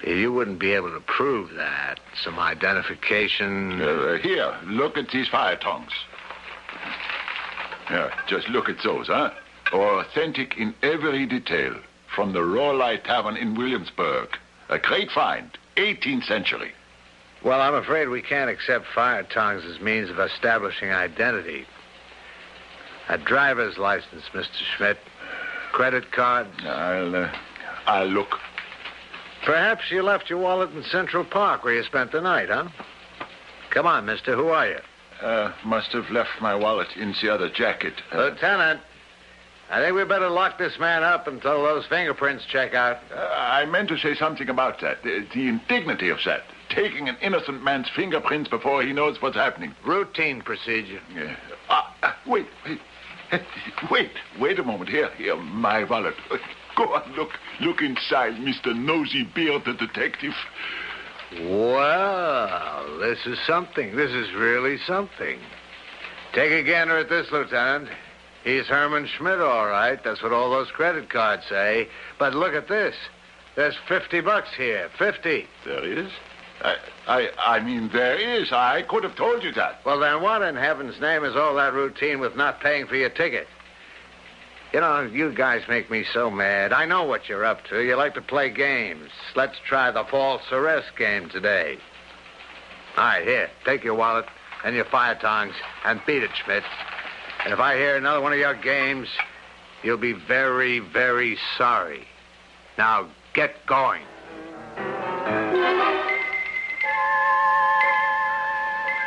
you 0.06 0.34
wouldn't 0.34 0.60
be 0.60 0.74
able 0.74 0.92
to 0.92 1.00
prove 1.02 1.54
that. 1.56 2.00
Some 2.24 2.40
identification. 2.40 3.82
Uh, 3.82 4.18
here, 4.18 4.56
look 4.66 4.98
at 4.98 5.10
these 5.10 5.28
fire 5.28 5.56
tongs. 5.56 5.92
Yeah, 7.90 8.10
just 8.28 8.48
look 8.50 8.70
at 8.70 8.78
those, 8.84 9.08
huh? 9.08 9.32
Authentic 9.74 10.58
in 10.58 10.74
every 10.82 11.26
detail. 11.26 11.76
From 12.16 12.34
the 12.34 12.44
Raleigh 12.44 13.00
Tavern 13.00 13.38
in 13.38 13.56
Williamsburg. 13.56 14.30
A 14.70 14.80
great 14.80 15.12
find. 15.12 15.58
18th 15.78 16.26
century. 16.26 16.74
Well, 17.44 17.62
I'm 17.62 17.74
afraid 17.74 18.10
we 18.10 18.22
can't 18.22 18.50
accept 18.50 18.86
fire 18.94 19.24
tongs 19.24 19.64
as 19.66 19.80
means 19.82 20.10
of 20.10 20.20
establishing 20.20 20.92
identity. 20.92 21.66
A 23.10 23.18
driver's 23.18 23.78
license, 23.78 24.24
Mr. 24.34 24.64
Schmidt. 24.76 24.98
Credit 25.72 26.12
card. 26.12 26.48
I'll, 26.64 27.16
uh, 27.16 27.32
I'll 27.88 28.08
look. 28.08 28.40
Perhaps 29.46 29.86
you 29.90 30.04
left 30.04 30.30
your 30.30 30.40
wallet 30.40 30.72
in 30.72 30.84
Central 30.84 31.24
Park 31.26 31.64
where 31.64 31.74
you 31.74 31.84
spent 31.84 32.12
the 32.12 32.22
night, 32.22 32.50
huh? 32.50 32.70
Come 33.72 33.88
on, 33.88 34.06
mister. 34.06 34.36
Who 34.36 34.50
are 34.50 34.68
you? 34.68 34.78
Uh, 35.22 35.54
must 35.66 35.92
have 35.94 36.10
left 36.10 36.30
my 36.42 36.56
wallet 36.56 36.88
in 36.96 37.14
the 37.22 37.34
other 37.34 37.50
jacket. 37.50 37.94
Uh, 38.14 38.18
Lieutenant, 38.18 38.82
I 39.70 39.80
think 39.82 39.96
we 39.96 40.04
better 40.04 40.30
lock 40.30 40.58
this 40.58 40.78
man 40.80 41.04
up 41.04 41.28
until 41.28 41.64
those 41.64 41.86
fingerprints 41.88 42.44
check 42.52 42.74
out. 42.74 42.98
uh, 43.16 43.20
I 43.38 43.66
meant 43.66 43.90
to 43.90 43.98
say 43.98 44.16
something 44.16 44.50
about 44.50 44.82
that. 44.82 45.02
The, 45.04 45.26
the 45.34 45.48
indignity 45.48 46.10
of 46.10 46.20
that. 46.26 46.42
Taking 46.70 47.10
an 47.10 47.18
innocent 47.22 47.64
man's 47.64 47.88
fingerprints 47.96 48.50
before 48.50 48.82
he 48.84 48.94
knows 48.94 49.22
what's 49.22 49.36
happening. 49.36 49.76
Routine 49.86 50.42
procedure. 50.42 51.02
Yeah. 51.16 51.36
Ah, 51.70 51.96
ah, 52.04 52.18
wait, 52.28 52.48
wait. 52.66 52.80
Wait, 53.90 54.12
wait 54.42 54.60
a 54.60 54.64
moment. 54.64 54.90
Here, 54.90 55.10
here, 55.16 55.38
my 55.38 55.86
wallet. 55.86 56.16
Go 56.82 57.02
look. 57.16 57.30
Look 57.60 57.82
inside, 57.82 58.34
Mr. 58.36 58.76
Nosy 58.76 59.24
Beard, 59.24 59.64
the 59.66 59.74
detective. 59.74 60.34
Well, 61.44 63.00
this 63.00 63.20
is 63.26 63.38
something. 63.46 63.96
This 63.96 64.12
is 64.12 64.34
really 64.34 64.78
something. 64.80 65.40
Take 66.34 66.52
a 66.52 66.64
gander 66.64 66.98
at 66.98 67.10
this, 67.10 67.32
Lieutenant. 67.32 67.90
He's 68.44 68.66
Herman 68.66 69.08
Schmidt, 69.08 69.40
all 69.40 69.68
right. 69.68 70.04
That's 70.04 70.24
what 70.24 70.34
all 70.34 70.50
those 70.50 70.72
credit 70.72 71.10
cards 71.10 71.44
say. 71.48 71.88
But 72.18 72.34
look 72.34 72.54
at 72.54 72.68
this. 72.68 72.96
There's 73.56 73.76
50 73.88 74.22
bucks 74.22 74.50
here. 74.58 74.90
50. 74.98 75.46
There 75.66 75.86
is. 75.86 76.12
I, 76.62 76.76
I, 77.08 77.30
I 77.38 77.60
mean, 77.60 77.90
there 77.94 78.16
is. 78.16 78.52
I 78.52 78.82
could 78.82 79.04
have 79.04 79.16
told 79.16 79.44
you 79.44 79.52
that. 79.54 79.82
Well, 79.86 80.00
then 80.00 80.22
what 80.22 80.42
in 80.42 80.56
heaven's 80.56 81.00
name 81.00 81.24
is 81.26 81.36
all 81.36 81.56
that 81.56 81.74
routine 81.74 82.20
with 82.20 82.36
not 82.36 82.60
paying 82.60 82.88
for 82.88 82.96
your 82.96 83.10
ticket? 83.10 83.48
You 84.74 84.80
know, 84.80 85.02
you 85.02 85.34
guys 85.34 85.64
make 85.68 85.92
me 85.92 86.06
so 86.14 86.32
mad. 86.32 86.72
I 86.72 86.86
know 86.86 87.04
what 87.04 87.28
you're 87.28 87.44
up 87.44 87.66
to. 87.66 87.82
You 87.82 87.98
like 87.98 88.14
to 88.14 88.22
play 88.22 88.50
games. 88.50 89.10
Let's 89.36 89.58
try 89.68 89.92
the 89.92 90.06
false 90.06 90.44
arrest 90.50 90.96
game 90.98 91.28
today. 91.30 91.78
All 92.96 93.04
right, 93.04 93.24
here. 93.24 93.50
Take 93.66 93.84
your 93.84 93.96
wallet 93.96 94.26
and 94.64 94.74
your 94.74 94.86
fire 94.86 95.16
tongs 95.16 95.56
and 95.84 96.00
beat 96.08 96.24
it, 96.24 96.32
Schmidt. 96.44 96.64
And 97.44 97.54
if 97.54 97.60
I 97.60 97.76
hear 97.76 97.98
another 97.98 98.22
one 98.22 98.32
of 98.32 98.40
your 98.40 98.54
games, 98.54 99.10
you'll 99.84 99.98
be 99.98 100.14
very, 100.14 100.80
very 100.80 101.38
sorry. 101.58 102.08
Now, 102.78 103.10
get 103.34 103.66
going. 103.66 104.04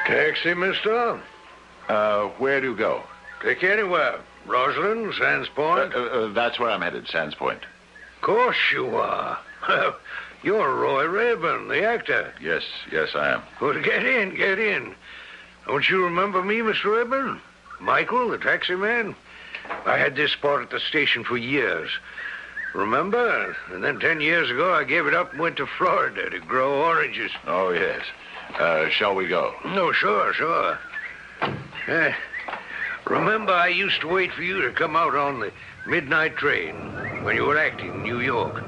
Taxi, 0.07 0.53
mister? 0.53 1.23
Uh, 1.89 2.29
where 2.39 2.61
do 2.61 2.71
you 2.71 2.77
go? 2.77 3.03
Take 3.43 3.65
anywhere. 3.65 4.21
Roslyn, 4.47 5.13
Sands 5.19 5.49
Uh, 5.49 5.53
Point? 5.55 5.95
uh, 5.95 5.99
uh, 5.99 6.33
that's 6.33 6.59
where 6.59 6.71
I'm 6.71 6.83
headed, 6.83 7.09
Sands 7.09 7.35
Point. 7.35 7.63
of 8.17 8.23
course 8.23 8.57
you 8.73 8.97
are. 8.97 9.39
You're 10.43 10.75
Roy 10.75 11.07
Rayburn, 11.07 11.69
the 11.69 11.85
actor. 11.85 12.33
Yes, 12.41 12.63
yes, 12.93 13.15
I 13.15 13.31
am. 13.33 13.43
Well, 13.61 13.81
get 13.81 14.05
in, 14.05 14.35
get 14.35 14.59
in. 14.59 14.95
Don't 15.67 15.89
you 15.89 16.05
remember 16.05 16.43
me, 16.43 16.57
Mr. 16.59 16.95
Rayburn? 16.97 17.41
Michael, 17.81 18.29
the 18.29 18.37
taxi 18.39 18.75
man? 18.75 19.15
I 19.87 19.97
had 19.97 20.15
this 20.17 20.33
spot 20.33 20.61
at 20.61 20.69
the 20.71 20.81
station 20.81 21.25
for 21.25 21.39
years. 21.39 21.89
Remember? 22.75 23.57
And 23.73 23.83
then 23.83 23.99
ten 24.01 24.21
years 24.21 24.51
ago, 24.51 24.75
I 24.75 24.85
gave 24.85 25.07
it 25.07 25.15
up 25.15 25.31
and 25.33 25.41
went 25.41 25.57
to 25.57 25.67
Florida 25.67 26.29
to 26.29 26.39
grow 26.41 26.83
oranges. 26.85 27.31
Oh, 27.47 27.71
yes. 27.71 28.03
Uh, 28.59 28.91
shall 28.91 29.15
we 29.15 29.27
go? 29.27 29.55
No, 29.65 29.93
sure, 29.93 30.35
sure. 30.35 30.79
Eh, 31.89 32.13
remember, 33.07 33.53
I 33.53 33.69
used 33.69 34.01
to 34.01 34.09
wait 34.09 34.33
for 34.33 34.43
you 34.43 34.63
to 34.63 34.73
come 34.73 34.97
out 34.97 35.15
on 35.15 35.41
the 35.41 35.53
midnight 35.87 36.37
train 36.37 36.75
when 37.25 37.37
you 37.37 37.45
were 37.45 37.59
acting 37.59 37.95
in 37.95 38.03
New 38.03 38.21
York. 38.21 38.63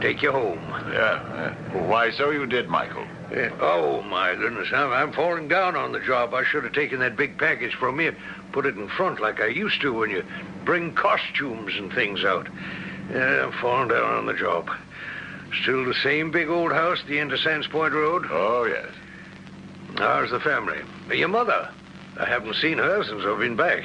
Take 0.00 0.22
you 0.22 0.32
home. 0.32 0.58
Yeah. 0.92 1.54
yeah. 1.72 1.86
Why, 1.86 2.10
so 2.10 2.30
you 2.30 2.46
did, 2.46 2.68
Michael. 2.68 3.06
Eh, 3.32 3.50
oh, 3.60 4.02
my 4.02 4.34
goodness, 4.34 4.68
I'm, 4.72 4.92
I'm 4.92 5.12
falling 5.12 5.48
down 5.48 5.76
on 5.76 5.92
the 5.92 6.00
job. 6.00 6.34
I 6.34 6.44
should 6.44 6.64
have 6.64 6.72
taken 6.72 7.00
that 7.00 7.16
big 7.16 7.38
package 7.38 7.74
from 7.74 8.00
you, 8.00 8.14
put 8.52 8.66
it 8.66 8.76
in 8.76 8.88
front 8.88 9.20
like 9.20 9.40
I 9.40 9.46
used 9.46 9.80
to 9.80 9.92
when 9.92 10.10
you 10.10 10.24
bring 10.64 10.94
costumes 10.94 11.74
and 11.76 11.92
things 11.92 12.24
out. 12.24 12.48
Yeah, 13.10 13.46
I'm 13.46 13.52
falling 13.60 13.88
down 13.88 14.14
on 14.14 14.26
the 14.26 14.34
job. 14.34 14.70
Still 15.62 15.84
the 15.84 15.94
same 15.94 16.30
big 16.30 16.48
old 16.48 16.72
house 16.72 17.00
at 17.00 17.06
the 17.06 17.18
end 17.18 17.32
of 17.32 17.40
Sands 17.40 17.66
Point 17.66 17.94
Road? 17.94 18.26
Oh, 18.30 18.64
yes. 18.64 18.88
How's 19.96 20.30
the 20.30 20.40
family? 20.40 20.78
Your 21.10 21.28
mother? 21.28 21.70
I 22.18 22.26
haven't 22.26 22.54
seen 22.56 22.78
her 22.78 23.02
since 23.04 23.22
I've 23.24 23.38
been 23.38 23.56
back. 23.56 23.82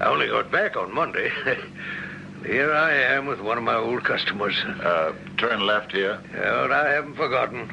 I 0.00 0.06
only 0.06 0.28
got 0.28 0.50
back 0.50 0.76
on 0.76 0.94
Monday. 0.94 1.30
Here 2.46 2.72
I 2.72 2.92
am 2.92 3.26
with 3.26 3.40
one 3.40 3.58
of 3.58 3.64
my 3.64 3.74
old 3.74 4.04
customers. 4.04 4.56
Uh, 4.64 5.12
turn 5.38 5.60
left 5.60 5.90
here. 5.90 6.20
But 6.32 6.70
I 6.70 6.92
haven't 6.92 7.16
forgotten. 7.16 7.72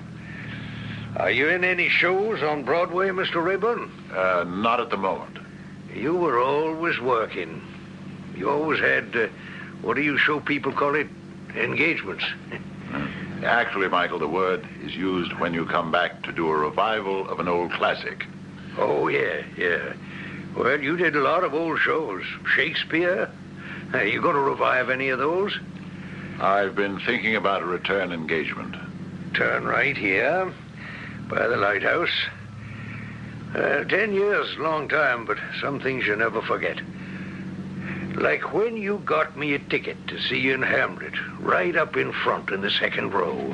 Are 1.17 1.29
you 1.29 1.49
in 1.49 1.63
any 1.63 1.87
shows 1.87 2.41
on 2.41 2.63
Broadway, 2.63 3.09
Mr. 3.09 3.43
Rayburn? 3.43 3.91
Uh, 4.11 4.43
not 4.47 4.79
at 4.79 4.89
the 4.89 4.97
moment. 4.97 5.37
You 5.93 6.15
were 6.15 6.39
always 6.39 6.99
working. 6.99 7.61
You 8.35 8.49
always 8.49 8.79
had, 8.79 9.15
uh, 9.15 9.27
what 9.81 9.95
do 9.95 10.01
you 10.01 10.17
show 10.17 10.39
people 10.39 10.73
call 10.73 10.95
it? 10.95 11.07
Engagements. 11.55 12.25
Actually, 13.43 13.87
Michael, 13.87 14.19
the 14.19 14.27
word 14.27 14.67
is 14.83 14.95
used 14.95 15.31
when 15.33 15.53
you 15.53 15.65
come 15.65 15.91
back 15.91 16.23
to 16.23 16.31
do 16.31 16.49
a 16.49 16.57
revival 16.57 17.29
of 17.29 17.39
an 17.39 17.47
old 17.47 17.71
classic. 17.71 18.25
Oh, 18.77 19.07
yeah, 19.07 19.43
yeah. 19.57 19.93
Well, 20.55 20.79
you 20.79 20.97
did 20.97 21.15
a 21.15 21.21
lot 21.21 21.43
of 21.43 21.53
old 21.53 21.79
shows. 21.79 22.23
Shakespeare? 22.55 23.29
Are 23.93 24.05
you 24.05 24.21
going 24.21 24.35
to 24.35 24.41
revive 24.41 24.89
any 24.89 25.09
of 25.09 25.19
those? 25.19 25.57
I've 26.39 26.75
been 26.75 26.99
thinking 26.99 27.35
about 27.35 27.61
a 27.61 27.65
return 27.65 28.11
engagement. 28.11 28.75
Turn 29.33 29.65
right 29.65 29.95
here, 29.95 30.53
by 31.29 31.47
the 31.47 31.57
lighthouse. 31.57 32.09
Uh, 33.53 33.85
ten 33.85 34.13
years, 34.13 34.57
long 34.57 34.89
time, 34.89 35.25
but 35.25 35.37
some 35.61 35.79
things 35.79 36.05
you 36.05 36.15
never 36.15 36.41
forget. 36.41 36.81
Like 38.15 38.53
when 38.53 38.75
you 38.77 39.01
got 39.05 39.37
me 39.37 39.53
a 39.53 39.59
ticket 39.59 40.07
to 40.07 40.21
see 40.21 40.39
you 40.39 40.53
in 40.53 40.61
Hamlet, 40.61 41.13
right 41.39 41.75
up 41.75 41.95
in 41.95 42.11
front 42.11 42.49
in 42.49 42.61
the 42.61 42.69
second 42.69 43.13
row. 43.13 43.53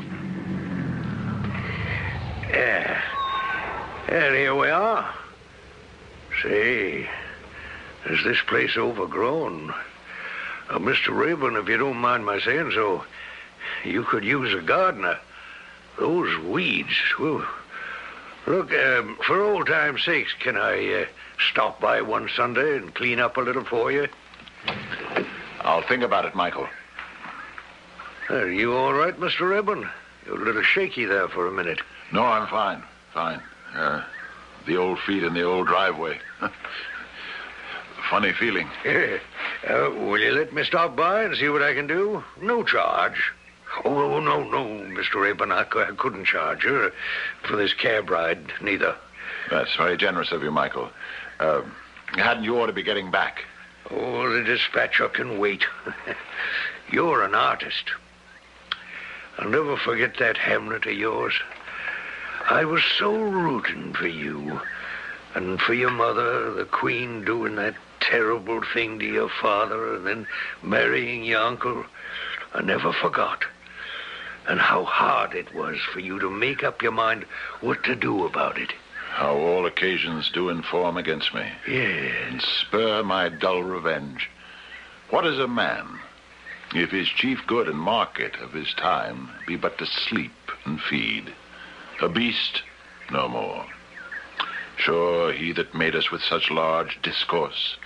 Yeah. 2.49 3.01
And 4.11 4.35
here 4.35 4.53
we 4.53 4.67
are. 4.67 5.09
Say, 6.43 7.07
is 8.07 8.23
this 8.25 8.39
place 8.45 8.75
overgrown? 8.75 9.73
Uh, 10.69 10.79
Mr. 10.79 11.17
Rayburn, 11.17 11.55
if 11.55 11.69
you 11.69 11.77
don't 11.77 11.95
mind 11.95 12.25
my 12.25 12.37
saying 12.41 12.71
so, 12.75 13.05
you 13.85 14.03
could 14.03 14.25
use 14.25 14.53
a 14.53 14.61
gardener. 14.61 15.17
Those 15.97 16.37
weeds, 16.39 16.93
whew. 17.15 17.45
Look, 18.47 18.73
um, 18.73 19.17
for 19.25 19.41
old 19.41 19.67
time's 19.67 20.03
sakes, 20.03 20.33
can 20.41 20.57
I 20.57 21.03
uh, 21.03 21.05
stop 21.49 21.79
by 21.79 22.01
one 22.01 22.29
Sunday 22.35 22.75
and 22.75 22.93
clean 22.93 23.21
up 23.21 23.37
a 23.37 23.41
little 23.41 23.63
for 23.63 23.93
you? 23.93 24.09
I'll 25.61 25.83
think 25.83 26.03
about 26.03 26.25
it, 26.25 26.35
Michael. 26.35 26.67
Are 28.29 28.51
you 28.51 28.73
all 28.73 28.91
right, 28.91 29.17
Mr. 29.17 29.49
Rayburn? 29.49 29.89
You're 30.25 30.41
a 30.41 30.45
little 30.45 30.63
shaky 30.63 31.05
there 31.05 31.29
for 31.29 31.47
a 31.47 31.51
minute. 31.51 31.79
No, 32.11 32.25
I'm 32.25 32.49
fine. 32.49 32.83
Fine. 33.13 33.41
Uh, 33.75 34.03
the 34.65 34.77
old 34.77 34.99
feet 34.99 35.23
in 35.23 35.33
the 35.33 35.43
old 35.43 35.67
driveway. 35.67 36.19
Funny 38.09 38.33
feeling. 38.33 38.67
uh, 38.85 39.89
will 39.91 40.19
you 40.19 40.31
let 40.31 40.53
me 40.53 40.63
stop 40.63 40.95
by 40.95 41.23
and 41.23 41.35
see 41.35 41.49
what 41.49 41.61
I 41.61 41.73
can 41.73 41.87
do? 41.87 42.23
No 42.41 42.63
charge. 42.63 43.31
Oh, 43.85 44.19
no, 44.19 44.43
no, 44.43 44.65
Mr. 44.65 45.15
Rayburn. 45.15 45.51
I, 45.51 45.61
I 45.61 45.91
couldn't 45.97 46.25
charge 46.25 46.63
you 46.63 46.91
for 47.47 47.55
this 47.55 47.73
cab 47.73 48.09
ride, 48.09 48.51
neither. 48.61 48.95
That's 49.49 49.75
very 49.75 49.97
generous 49.97 50.31
of 50.31 50.43
you, 50.43 50.51
Michael. 50.51 50.89
Uh, 51.39 51.61
hadn't 52.15 52.43
you 52.43 52.59
ought 52.59 52.67
to 52.67 52.73
be 52.73 52.83
getting 52.83 53.11
back? 53.11 53.45
Oh, 53.89 54.29
the 54.29 54.43
dispatcher 54.43 55.07
can 55.09 55.39
wait. 55.39 55.65
You're 56.91 57.23
an 57.23 57.33
artist. 57.33 57.91
I'll 59.37 59.49
never 59.49 59.77
forget 59.77 60.17
that 60.19 60.37
Hamlet 60.37 60.85
of 60.85 60.93
yours. 60.93 61.33
I 62.49 62.65
was 62.65 62.83
so 62.97 63.13
rooting 63.15 63.93
for 63.93 64.07
you. 64.07 64.59
And 65.33 65.61
for 65.61 65.73
your 65.73 65.91
mother, 65.91 66.51
the 66.51 66.65
Queen, 66.65 67.23
doing 67.23 67.55
that 67.55 67.75
terrible 68.01 68.61
thing 68.73 68.99
to 68.99 69.05
your 69.05 69.29
father 69.41 69.95
and 69.95 70.05
then 70.05 70.27
marrying 70.61 71.23
your 71.23 71.41
uncle. 71.41 71.85
I 72.53 72.61
never 72.61 72.91
forgot. 72.91 73.45
And 74.47 74.59
how 74.59 74.83
hard 74.83 75.33
it 75.35 75.53
was 75.53 75.77
for 75.93 75.99
you 75.99 76.19
to 76.19 76.29
make 76.29 76.63
up 76.63 76.81
your 76.81 76.91
mind 76.91 77.25
what 77.61 77.83
to 77.85 77.95
do 77.95 78.25
about 78.25 78.57
it. 78.57 78.73
How 79.11 79.35
all 79.37 79.65
occasions 79.65 80.29
do 80.33 80.49
inform 80.49 80.97
against 80.97 81.33
me 81.33 81.45
Yes. 81.67 82.13
and 82.27 82.41
spur 82.41 83.03
my 83.03 83.29
dull 83.29 83.61
revenge. 83.63 84.29
What 85.09 85.25
is 85.25 85.37
a 85.37 85.47
man 85.47 85.99
if 86.73 86.89
his 86.91 87.07
chief 87.07 87.39
good 87.45 87.67
and 87.67 87.77
market 87.77 88.35
of 88.41 88.51
his 88.53 88.73
time 88.73 89.29
be 89.45 89.55
but 89.57 89.77
to 89.77 89.85
sleep 89.85 90.31
and 90.65 90.81
feed? 90.81 91.33
A 92.01 92.09
beast, 92.09 92.63
no 93.11 93.27
more. 93.27 93.63
Sure, 94.77 95.31
he 95.31 95.51
that 95.53 95.75
made 95.75 95.95
us 95.95 96.09
with 96.09 96.23
such 96.23 96.49
large 96.49 96.99
discourse, 97.03 97.77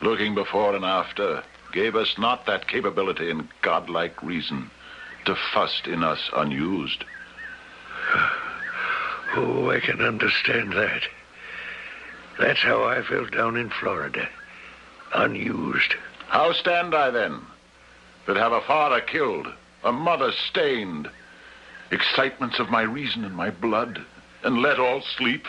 looking 0.00 0.34
before 0.34 0.74
and 0.74 0.86
after, 0.86 1.42
gave 1.72 1.94
us 1.94 2.16
not 2.16 2.46
that 2.46 2.66
capability 2.66 3.30
and 3.30 3.46
godlike 3.60 4.22
reason 4.22 4.70
to 5.26 5.36
fust 5.52 5.86
in 5.86 6.02
us 6.02 6.30
unused. 6.34 7.04
Oh, 9.36 9.70
I 9.70 9.80
can 9.80 10.00
understand 10.00 10.72
that. 10.72 11.02
That's 12.38 12.60
how 12.60 12.84
I 12.84 13.02
felt 13.02 13.32
down 13.32 13.58
in 13.58 13.68
Florida. 13.68 14.26
Unused. 15.14 15.94
How 16.28 16.52
stand 16.52 16.94
I 16.94 17.10
then, 17.10 17.42
that 18.26 18.36
have 18.36 18.52
a 18.52 18.62
father 18.62 19.02
killed, 19.02 19.46
a 19.84 19.92
mother 19.92 20.32
stained, 20.48 21.10
excitements 21.90 22.58
of 22.58 22.70
my 22.70 22.82
reason 22.82 23.24
and 23.24 23.34
my 23.34 23.50
blood, 23.50 24.04
and 24.42 24.62
let 24.62 24.78
all 24.78 25.00
sleep, 25.00 25.46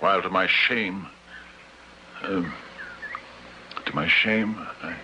while 0.00 0.22
to 0.22 0.30
my 0.30 0.46
shame, 0.46 1.06
um, 2.22 2.52
to 3.86 3.94
my 3.94 4.06
shame, 4.06 4.56
I, 4.82 4.96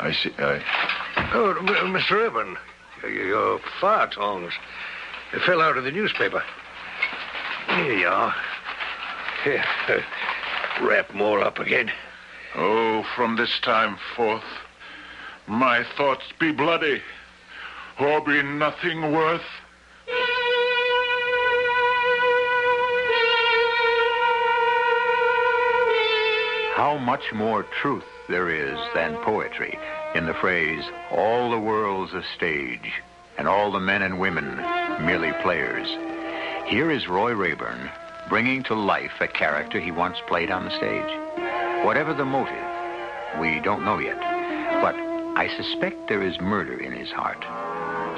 I 0.00 0.12
see, 0.12 0.32
I, 0.38 0.62
Oh, 1.16 1.54
Mr. 1.60 2.26
Evan, 2.26 2.56
your, 3.08 3.60
fire 3.80 4.08
tongs 4.08 4.52
they 5.32 5.38
fell 5.40 5.60
out 5.60 5.76
of 5.76 5.84
the 5.84 5.90
newspaper. 5.90 6.42
Here 7.68 7.98
you 7.98 8.06
are. 8.08 8.34
Here, 9.42 9.64
wrap 10.80 11.12
more 11.12 11.40
up 11.40 11.58
again. 11.58 11.90
oh, 12.54 13.04
from 13.16 13.36
this 13.36 13.58
time 13.60 13.98
forth, 14.14 14.44
my 15.46 15.84
thoughts 15.96 16.24
be 16.38 16.52
bloody, 16.52 17.02
or 17.98 18.20
be 18.20 18.42
nothing 18.42 19.12
worth. 19.12 19.42
How 26.74 26.98
much 26.98 27.32
more 27.32 27.62
truth 27.62 28.02
there 28.28 28.50
is 28.50 28.76
than 28.96 29.14
poetry 29.22 29.78
in 30.16 30.26
the 30.26 30.34
phrase, 30.34 30.82
all 31.12 31.48
the 31.48 31.58
world's 31.58 32.12
a 32.14 32.22
stage, 32.34 33.00
and 33.38 33.46
all 33.46 33.70
the 33.70 33.78
men 33.78 34.02
and 34.02 34.18
women 34.18 34.56
merely 35.06 35.32
players. 35.40 35.86
Here 36.66 36.90
is 36.90 37.06
Roy 37.06 37.32
Rayburn 37.32 37.90
bringing 38.28 38.64
to 38.64 38.74
life 38.74 39.20
a 39.20 39.28
character 39.28 39.78
he 39.78 39.92
once 39.92 40.18
played 40.26 40.50
on 40.50 40.64
the 40.64 40.76
stage. 40.76 41.84
Whatever 41.84 42.12
the 42.12 42.24
motive, 42.24 42.66
we 43.38 43.60
don't 43.60 43.84
know 43.84 43.98
yet, 43.98 44.18
but 44.82 44.96
I 45.38 45.54
suspect 45.56 46.08
there 46.08 46.24
is 46.24 46.40
murder 46.40 46.76
in 46.80 46.90
his 46.90 47.12
heart. 47.12 47.44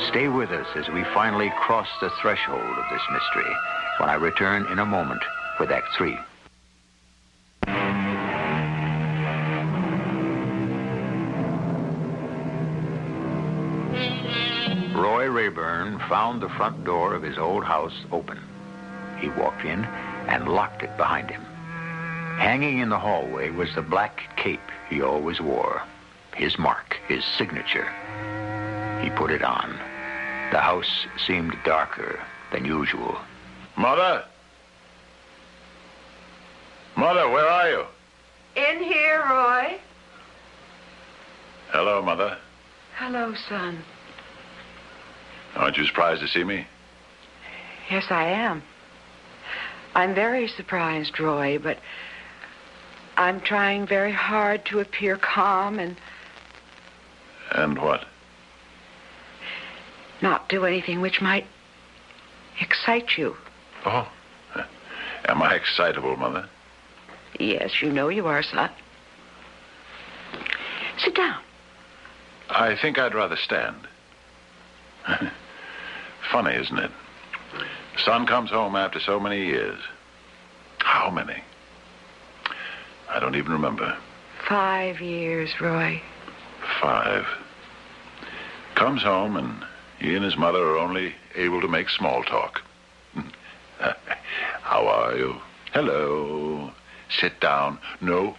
Stay 0.08 0.28
with 0.28 0.50
us 0.50 0.68
as 0.76 0.88
we 0.88 1.04
finally 1.12 1.52
cross 1.58 1.88
the 2.00 2.10
threshold 2.22 2.78
of 2.78 2.90
this 2.90 3.02
mystery 3.12 3.54
when 3.98 4.08
I 4.08 4.14
return 4.14 4.64
in 4.72 4.78
a 4.78 4.86
moment 4.86 5.22
with 5.60 5.70
Act 5.70 5.88
Three. 5.94 6.16
Roy 14.96 15.28
Rayburn 15.28 15.98
found 16.08 16.40
the 16.40 16.48
front 16.48 16.82
door 16.84 17.14
of 17.14 17.22
his 17.22 17.36
old 17.36 17.64
house 17.64 17.92
open. 18.12 18.40
He 19.18 19.28
walked 19.28 19.64
in 19.64 19.84
and 19.84 20.48
locked 20.48 20.82
it 20.82 20.96
behind 20.96 21.30
him. 21.30 21.42
Hanging 22.38 22.78
in 22.78 22.88
the 22.88 22.98
hallway 22.98 23.50
was 23.50 23.74
the 23.74 23.82
black 23.82 24.22
cape 24.36 24.70
he 24.88 25.02
always 25.02 25.38
wore, 25.38 25.82
his 26.34 26.58
mark, 26.58 26.96
his 27.08 27.24
signature. 27.36 27.90
He 29.02 29.10
put 29.10 29.30
it 29.30 29.42
on. 29.42 29.78
The 30.50 30.60
house 30.60 31.06
seemed 31.26 31.54
darker 31.62 32.18
than 32.50 32.64
usual. 32.64 33.18
Mother? 33.76 34.24
Mother, 36.96 37.28
where 37.28 37.46
are 37.46 37.68
you? 37.68 37.84
In 38.56 38.82
here, 38.82 39.22
Roy. 39.28 39.78
Hello, 41.70 42.00
Mother. 42.00 42.38
Hello, 42.96 43.34
son. 43.48 43.82
Aren't 45.56 45.78
you 45.78 45.86
surprised 45.86 46.20
to 46.20 46.28
see 46.28 46.44
me? 46.44 46.66
Yes, 47.90 48.04
I 48.10 48.24
am. 48.24 48.62
I'm 49.94 50.14
very 50.14 50.48
surprised, 50.48 51.18
Roy, 51.18 51.58
but 51.58 51.78
I'm 53.16 53.40
trying 53.40 53.86
very 53.86 54.12
hard 54.12 54.66
to 54.66 54.80
appear 54.80 55.16
calm 55.16 55.78
and 55.78 55.96
And 57.50 57.78
what? 57.78 58.04
not 60.22 60.48
do 60.48 60.64
anything 60.64 61.00
which 61.00 61.20
might 61.20 61.46
excite 62.60 63.18
you. 63.18 63.36
Oh. 63.84 64.10
Am 65.28 65.42
I 65.42 65.54
excitable, 65.54 66.16
Mother? 66.16 66.48
Yes, 67.38 67.82
you 67.82 67.92
know 67.92 68.08
you 68.08 68.26
are, 68.26 68.42
son. 68.42 68.70
Sit 70.98 71.14
down. 71.14 71.40
I 72.48 72.76
think 72.80 72.98
I'd 72.98 73.14
rather 73.14 73.36
stand. 73.36 73.86
Funny, 76.36 76.54
isn't 76.54 76.78
it? 76.78 76.90
Son 78.04 78.26
comes 78.26 78.50
home 78.50 78.76
after 78.76 79.00
so 79.00 79.18
many 79.18 79.46
years. 79.46 79.80
How 80.80 81.08
many? 81.08 81.42
I 83.08 83.18
don't 83.18 83.36
even 83.36 83.52
remember. 83.52 83.96
Five 84.46 85.00
years, 85.00 85.58
Roy. 85.62 86.02
Five. 86.78 87.24
Comes 88.74 89.02
home, 89.02 89.38
and 89.38 89.64
he 89.98 90.14
and 90.14 90.22
his 90.22 90.36
mother 90.36 90.58
are 90.58 90.76
only 90.76 91.14
able 91.36 91.62
to 91.62 91.68
make 91.68 91.88
small 91.88 92.22
talk. 92.22 92.60
How 94.60 94.86
are 94.86 95.16
you? 95.16 95.36
Hello. 95.72 96.70
Sit 97.08 97.40
down. 97.40 97.78
No, 98.02 98.36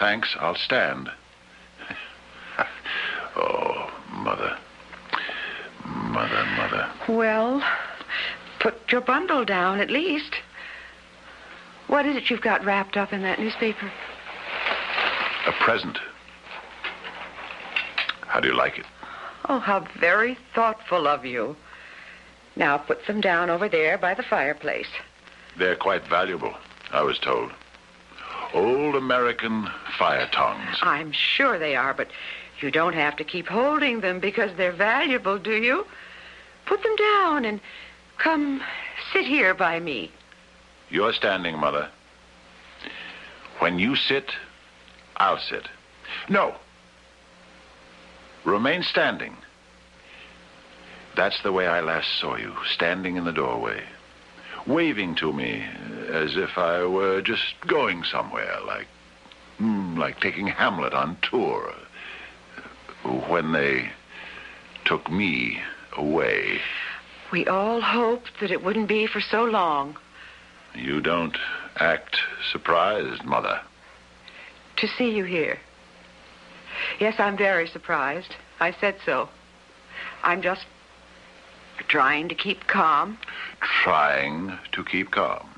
thanks, 0.00 0.34
I'll 0.40 0.56
stand. 0.56 1.10
oh, 3.36 3.88
mother. 4.10 4.58
Mother, 6.16 6.46
mother. 6.56 6.90
Well, 7.10 7.62
put 8.58 8.90
your 8.90 9.02
bundle 9.02 9.44
down 9.44 9.80
at 9.80 9.90
least. 9.90 10.34
What 11.88 12.06
is 12.06 12.16
it 12.16 12.30
you've 12.30 12.40
got 12.40 12.64
wrapped 12.64 12.96
up 12.96 13.12
in 13.12 13.20
that 13.20 13.38
newspaper? 13.38 13.92
A 15.46 15.52
present. 15.62 15.98
How 18.22 18.40
do 18.40 18.48
you 18.48 18.56
like 18.56 18.78
it? 18.78 18.86
Oh, 19.50 19.58
how 19.58 19.86
very 20.00 20.38
thoughtful 20.54 21.06
of 21.06 21.26
you. 21.26 21.54
Now 22.56 22.78
put 22.78 23.06
them 23.06 23.20
down 23.20 23.50
over 23.50 23.68
there 23.68 23.98
by 23.98 24.14
the 24.14 24.22
fireplace. 24.22 24.88
They're 25.58 25.76
quite 25.76 26.08
valuable, 26.08 26.54
I 26.92 27.02
was 27.02 27.18
told. 27.18 27.52
Old 28.54 28.96
American 28.96 29.68
fire 29.98 30.30
tongs. 30.32 30.78
I'm 30.80 31.12
sure 31.12 31.58
they 31.58 31.76
are, 31.76 31.92
but 31.92 32.08
you 32.60 32.70
don't 32.70 32.94
have 32.94 33.16
to 33.16 33.24
keep 33.24 33.46
holding 33.46 34.00
them 34.00 34.20
because 34.20 34.50
they're 34.56 34.72
valuable, 34.72 35.38
do 35.38 35.52
you? 35.52 35.86
Put 36.66 36.82
them 36.82 36.96
down 36.96 37.44
and 37.44 37.60
come 38.18 38.62
sit 39.12 39.24
here 39.24 39.54
by 39.54 39.78
me. 39.80 40.10
You're 40.90 41.12
standing, 41.12 41.58
Mother. 41.58 41.90
When 43.58 43.78
you 43.78 43.96
sit, 43.96 44.30
I'll 45.16 45.38
sit. 45.38 45.68
No. 46.28 46.54
Remain 48.44 48.82
standing. 48.82 49.36
That's 51.16 51.42
the 51.42 51.52
way 51.52 51.66
I 51.66 51.80
last 51.80 52.08
saw 52.20 52.36
you, 52.36 52.54
standing 52.74 53.16
in 53.16 53.24
the 53.24 53.32
doorway, 53.32 53.82
waving 54.66 55.14
to 55.16 55.32
me 55.32 55.64
as 56.08 56.36
if 56.36 56.58
I 56.58 56.84
were 56.84 57.22
just 57.22 57.54
going 57.66 58.04
somewhere, 58.04 58.58
like, 58.66 58.86
mm, 59.58 59.96
like 59.96 60.20
taking 60.20 60.46
Hamlet 60.46 60.92
on 60.92 61.16
tour. 61.22 61.72
When 63.06 63.52
they 63.52 63.90
took 64.84 65.10
me 65.10 65.60
away. 65.96 66.60
We 67.32 67.46
all 67.46 67.80
hoped 67.80 68.30
that 68.40 68.50
it 68.50 68.64
wouldn't 68.64 68.88
be 68.88 69.06
for 69.06 69.20
so 69.20 69.44
long. 69.44 69.96
You 70.74 71.00
don't 71.00 71.36
act 71.76 72.18
surprised, 72.52 73.24
Mother. 73.24 73.60
To 74.76 74.88
see 74.88 75.10
you 75.10 75.24
here. 75.24 75.58
Yes, 77.00 77.14
I'm 77.18 77.36
very 77.36 77.66
surprised. 77.68 78.34
I 78.60 78.72
said 78.72 78.96
so. 79.04 79.28
I'm 80.22 80.42
just 80.42 80.66
trying 81.88 82.28
to 82.28 82.34
keep 82.34 82.66
calm. 82.66 83.18
Trying 83.60 84.58
to 84.72 84.84
keep 84.84 85.10
calm. 85.10 85.48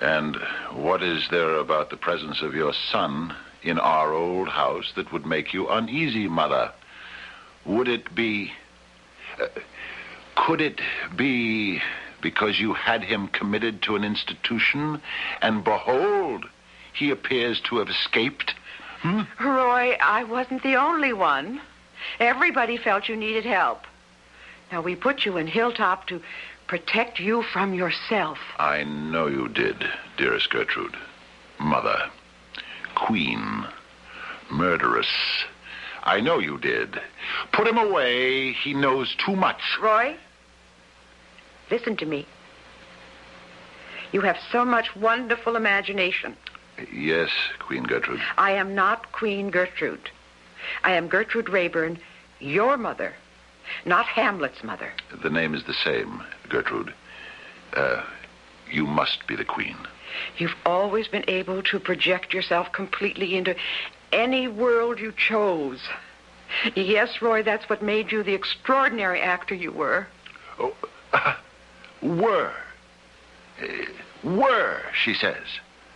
And 0.00 0.36
what 0.72 1.02
is 1.02 1.28
there 1.30 1.56
about 1.56 1.90
the 1.90 1.96
presence 1.96 2.42
of 2.42 2.54
your 2.54 2.72
son 2.90 3.34
in 3.66 3.78
our 3.78 4.12
old 4.12 4.48
house 4.48 4.92
that 4.96 5.12
would 5.12 5.26
make 5.26 5.52
you 5.52 5.68
uneasy, 5.68 6.28
Mother? 6.28 6.72
Would 7.64 7.88
it 7.88 8.14
be. 8.14 8.52
Uh, 9.40 9.46
could 10.36 10.60
it 10.60 10.80
be 11.16 11.80
because 12.22 12.58
you 12.60 12.74
had 12.74 13.02
him 13.02 13.28
committed 13.28 13.82
to 13.82 13.96
an 13.96 14.04
institution, 14.04 15.00
and 15.40 15.64
behold, 15.64 16.44
he 16.92 17.10
appears 17.10 17.60
to 17.68 17.78
have 17.78 17.88
escaped 17.88 18.54
Hmm? 19.02 19.22
Roy, 19.40 19.96
I 20.00 20.24
wasn't 20.24 20.62
the 20.62 20.76
only 20.76 21.12
one. 21.12 21.60
Everybody 22.18 22.76
felt 22.76 23.08
you 23.08 23.16
needed 23.16 23.44
help. 23.44 23.82
Now, 24.72 24.80
we 24.80 24.96
put 24.96 25.24
you 25.24 25.36
in 25.36 25.46
Hilltop 25.46 26.08
to 26.08 26.20
protect 26.66 27.20
you 27.20 27.44
from 27.52 27.72
yourself. 27.72 28.38
I 28.58 28.82
know 28.84 29.28
you 29.28 29.48
did, 29.48 29.84
dearest 30.16 30.50
Gertrude. 30.50 30.96
Mother. 31.60 32.10
Queen. 32.96 33.64
Murderess. 34.50 35.06
I 36.02 36.20
know 36.20 36.38
you 36.38 36.58
did. 36.58 37.00
Put 37.52 37.66
him 37.66 37.78
away. 37.78 38.52
He 38.52 38.74
knows 38.74 39.14
too 39.24 39.36
much. 39.36 39.60
Roy, 39.80 40.16
listen 41.70 41.96
to 41.98 42.06
me. 42.06 42.26
You 44.12 44.20
have 44.22 44.36
so 44.50 44.64
much 44.64 44.94
wonderful 44.96 45.56
imagination. 45.56 46.36
Yes, 46.92 47.30
Queen 47.58 47.84
Gertrude. 47.84 48.20
I 48.36 48.52
am 48.52 48.74
not 48.74 49.12
Queen 49.12 49.50
Gertrude. 49.50 50.10
I 50.84 50.92
am 50.92 51.08
Gertrude 51.08 51.48
Rayburn, 51.48 51.98
your 52.38 52.76
mother, 52.76 53.14
not 53.84 54.06
Hamlet's 54.06 54.62
mother. 54.62 54.92
The 55.22 55.30
name 55.30 55.54
is 55.54 55.64
the 55.64 55.74
same, 55.74 56.22
Gertrude. 56.48 56.94
Uh, 57.72 58.02
you 58.70 58.86
must 58.86 59.26
be 59.26 59.36
the 59.36 59.44
queen. 59.44 59.76
You've 60.38 60.56
always 60.64 61.08
been 61.08 61.24
able 61.28 61.62
to 61.64 61.78
project 61.78 62.32
yourself 62.32 62.72
completely 62.72 63.36
into 63.36 63.56
any 64.12 64.48
world 64.48 64.98
you 64.98 65.12
chose. 65.12 65.80
Yes, 66.74 67.20
Roy, 67.20 67.42
that's 67.42 67.68
what 67.68 67.82
made 67.82 68.12
you 68.12 68.22
the 68.22 68.34
extraordinary 68.34 69.20
actor 69.20 69.54
you 69.54 69.72
were. 69.72 70.06
Oh, 70.58 70.74
were. 72.02 72.52
Uh, 73.60 73.66
were, 74.22 74.80
she 74.94 75.14
says. 75.14 75.44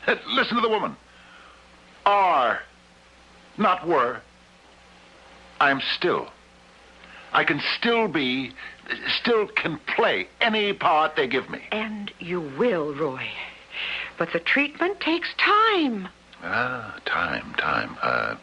Uh, 0.06 0.16
Listen 0.28 0.56
to 0.56 0.62
the 0.62 0.68
woman. 0.68 0.96
Are, 2.06 2.60
not 3.58 3.86
were. 3.86 4.20
I 5.60 5.70
am 5.70 5.80
still. 5.96 6.28
I 7.32 7.44
can 7.44 7.60
still 7.78 8.08
be, 8.08 8.52
still 9.20 9.46
can 9.46 9.78
play 9.94 10.28
any 10.40 10.72
part 10.72 11.14
they 11.16 11.28
give 11.28 11.48
me. 11.48 11.60
And 11.70 12.12
you 12.18 12.40
will, 12.40 12.94
Roy. 12.94 13.28
But 14.20 14.34
the 14.34 14.38
treatment 14.38 15.00
takes 15.00 15.32
time. 15.38 16.06
Ah, 16.42 16.94
time, 17.06 17.54
time. 17.54 17.96
Uh, 18.02 18.34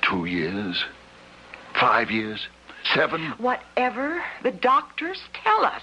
two 0.00 0.24
years, 0.24 0.82
five 1.78 2.10
years, 2.10 2.48
seven. 2.94 3.34
Whatever 3.36 4.24
the 4.42 4.52
doctors 4.52 5.20
tell 5.44 5.66
us. 5.66 5.82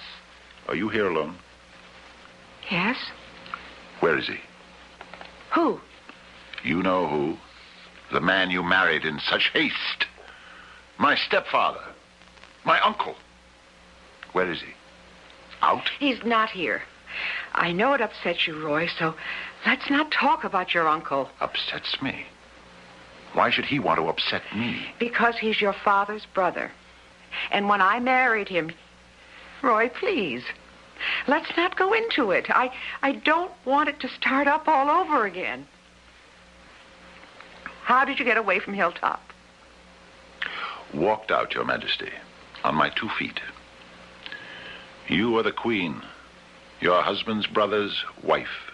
Are 0.67 0.73
you 0.73 0.89
here 0.89 1.07
alone? 1.07 1.35
Yes? 2.71 2.97
Where 3.99 4.17
is 4.17 4.25
he? 4.25 4.39
Who? 5.53 5.79
You 6.63 6.81
know 6.81 7.07
who? 7.07 7.37
The 8.11 8.21
man 8.21 8.49
you 8.49 8.63
married 8.63 9.05
in 9.05 9.19
such 9.19 9.51
haste. 9.53 10.07
My 10.97 11.15
stepfather. 11.15 11.85
My 12.65 12.79
uncle. 12.81 13.13
Where 14.31 14.51
is 14.51 14.59
he? 14.59 14.73
Out? 15.61 15.87
He's 15.99 16.25
not 16.25 16.49
here. 16.49 16.81
I 17.53 17.71
know 17.71 17.93
it 17.93 18.01
upsets 18.01 18.47
you, 18.47 18.63
Roy, 18.63 18.87
so 18.87 19.15
let's 19.65 19.89
not 19.89 20.11
talk 20.11 20.43
about 20.43 20.73
your 20.73 20.87
uncle. 20.87 21.29
Upsets 21.39 22.01
me. 22.01 22.25
Why 23.33 23.49
should 23.49 23.65
he 23.65 23.79
want 23.79 23.99
to 23.99 24.07
upset 24.07 24.43
me? 24.55 24.85
Because 24.99 25.35
he's 25.37 25.59
your 25.59 25.75
father's 25.83 26.25
brother. 26.33 26.71
And 27.51 27.67
when 27.67 27.81
I 27.81 27.99
married 27.99 28.47
him, 28.47 28.71
Roy, 29.61 29.89
please, 29.89 30.43
let's 31.27 31.51
not 31.57 31.77
go 31.77 31.93
into 31.93 32.31
it. 32.31 32.45
I, 32.49 32.71
I 33.01 33.13
don't 33.13 33.51
want 33.65 33.89
it 33.89 33.99
to 34.01 34.07
start 34.09 34.47
up 34.47 34.67
all 34.67 34.89
over 34.89 35.25
again. 35.25 35.67
How 37.83 38.05
did 38.05 38.19
you 38.19 38.25
get 38.25 38.37
away 38.37 38.59
from 38.59 38.73
Hilltop? 38.73 39.21
Walked 40.93 41.29
out, 41.29 41.53
Your 41.53 41.65
Majesty, 41.65 42.09
on 42.63 42.75
my 42.75 42.89
two 42.89 43.09
feet. 43.19 43.39
You 45.07 45.37
are 45.37 45.43
the 45.43 45.51
queen, 45.51 46.01
your 46.85 47.01
husband's 47.01 47.47
brother's 47.47 48.05
wife. 48.23 48.71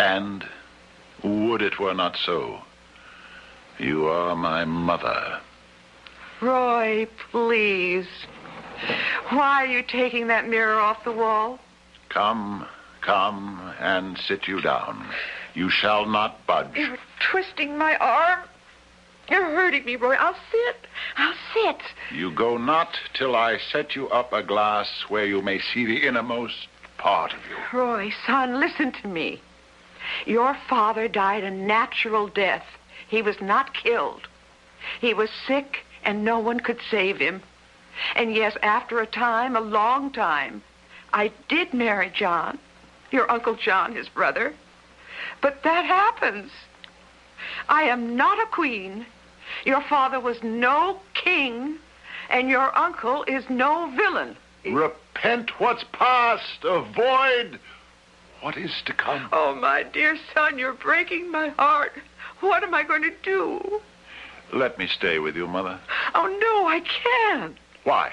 And, 0.00 0.44
would 1.22 1.62
it 1.62 1.78
were 1.78 1.94
not 1.94 2.16
so, 2.16 2.58
you 3.78 4.08
are 4.08 4.34
my 4.34 4.64
mother. 4.64 5.38
Roy, 6.42 7.06
please. 7.30 8.08
Why 9.28 9.62
are 9.62 9.66
you 9.66 9.84
taking 9.84 10.26
that 10.26 10.48
mirror 10.48 10.80
off 10.80 11.04
the 11.04 11.12
wall? 11.12 11.60
Come, 12.08 12.66
come, 13.02 13.72
and 13.78 14.18
sit 14.18 14.48
you 14.48 14.60
down. 14.60 15.08
You 15.54 15.70
shall 15.70 16.06
not 16.06 16.44
budge. 16.44 16.74
You're 16.74 16.98
twisting 17.30 17.78
my 17.78 17.96
arm. 17.98 18.40
You're 19.30 19.44
hurting 19.44 19.84
me, 19.84 19.94
Roy. 19.94 20.16
I'll 20.16 20.36
sit. 20.50 20.76
I'll 21.16 21.34
sit. 21.54 21.82
You 22.12 22.32
go 22.32 22.56
not 22.56 22.88
till 23.14 23.36
I 23.36 23.58
set 23.70 23.94
you 23.94 24.08
up 24.08 24.32
a 24.32 24.42
glass 24.42 24.88
where 25.08 25.24
you 25.24 25.40
may 25.40 25.60
see 25.72 25.86
the 25.86 26.04
innermost 26.04 26.66
part 26.98 27.32
of 27.32 27.40
you. 27.48 27.56
Roy, 27.78 28.12
son, 28.26 28.60
listen 28.60 28.92
to 28.92 29.08
me. 29.08 29.40
Your 30.24 30.56
father 30.68 31.08
died 31.08 31.44
a 31.44 31.50
natural 31.50 32.28
death. 32.28 32.64
He 33.08 33.22
was 33.22 33.40
not 33.40 33.74
killed. 33.74 34.28
He 35.00 35.14
was 35.14 35.30
sick, 35.46 35.84
and 36.04 36.24
no 36.24 36.38
one 36.38 36.60
could 36.60 36.80
save 36.90 37.18
him. 37.18 37.42
And 38.14 38.34
yes, 38.34 38.56
after 38.62 39.00
a 39.00 39.06
time, 39.06 39.56
a 39.56 39.60
long 39.60 40.10
time, 40.12 40.62
I 41.12 41.32
did 41.48 41.72
marry 41.72 42.10
John, 42.10 42.58
your 43.10 43.30
Uncle 43.30 43.54
John, 43.54 43.94
his 43.94 44.08
brother. 44.08 44.54
But 45.40 45.62
that 45.62 45.84
happens. 45.84 46.52
I 47.68 47.84
am 47.84 48.16
not 48.16 48.38
a 48.38 48.46
queen. 48.46 49.06
Your 49.64 49.80
father 49.82 50.20
was 50.20 50.42
no 50.42 51.00
king, 51.14 51.78
and 52.28 52.48
your 52.48 52.76
uncle 52.76 53.24
is 53.24 53.48
no 53.48 53.90
villain. 53.96 54.36
Repent 54.72 55.60
what's 55.60 55.84
past, 55.92 56.64
avoid 56.64 57.58
what 58.40 58.56
is 58.56 58.70
to 58.86 58.92
come. 58.92 59.28
Oh, 59.32 59.54
my 59.54 59.82
dear 59.82 60.16
son, 60.34 60.58
you're 60.58 60.72
breaking 60.72 61.30
my 61.30 61.48
heart. 61.50 61.92
What 62.40 62.62
am 62.62 62.74
I 62.74 62.82
going 62.82 63.02
to 63.02 63.12
do? 63.22 63.80
Let 64.52 64.78
me 64.78 64.86
stay 64.86 65.18
with 65.18 65.36
you, 65.36 65.46
Mother. 65.46 65.78
Oh, 66.14 66.26
no, 66.26 66.68
I 66.68 66.80
can't. 66.80 67.56
Why? 67.84 68.12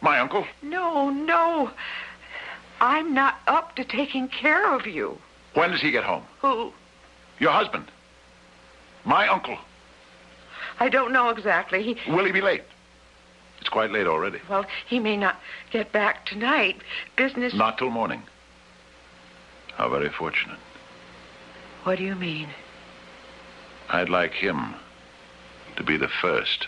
My 0.00 0.18
uncle? 0.18 0.46
No, 0.62 1.10
no. 1.10 1.70
I'm 2.80 3.14
not 3.14 3.36
up 3.46 3.76
to 3.76 3.84
taking 3.84 4.28
care 4.28 4.74
of 4.74 4.86
you. 4.86 5.18
When 5.54 5.70
does 5.70 5.80
he 5.80 5.90
get 5.90 6.04
home? 6.04 6.24
Who? 6.40 6.72
Your 7.38 7.52
husband. 7.52 7.90
My 9.04 9.28
uncle. 9.28 9.58
I 10.80 10.88
don't 10.88 11.12
know 11.12 11.30
exactly. 11.30 11.82
He, 11.82 12.10
Will 12.10 12.24
he 12.24 12.32
be 12.32 12.40
late? 12.40 12.62
It's 13.64 13.70
quite 13.70 13.90
late 13.92 14.06
already. 14.06 14.40
well, 14.50 14.66
he 14.86 14.98
may 14.98 15.16
not 15.16 15.40
get 15.70 15.90
back 15.90 16.26
tonight. 16.26 16.82
Business. 17.16 17.54
Not 17.54 17.78
till 17.78 17.88
morning. 17.88 18.22
How 19.74 19.88
very 19.88 20.10
fortunate. 20.10 20.58
What 21.84 21.96
do 21.96 22.04
you 22.04 22.14
mean? 22.14 22.50
I'd 23.88 24.10
like 24.10 24.32
him 24.32 24.74
to 25.76 25.82
be 25.82 25.96
the 25.96 26.10
first 26.20 26.66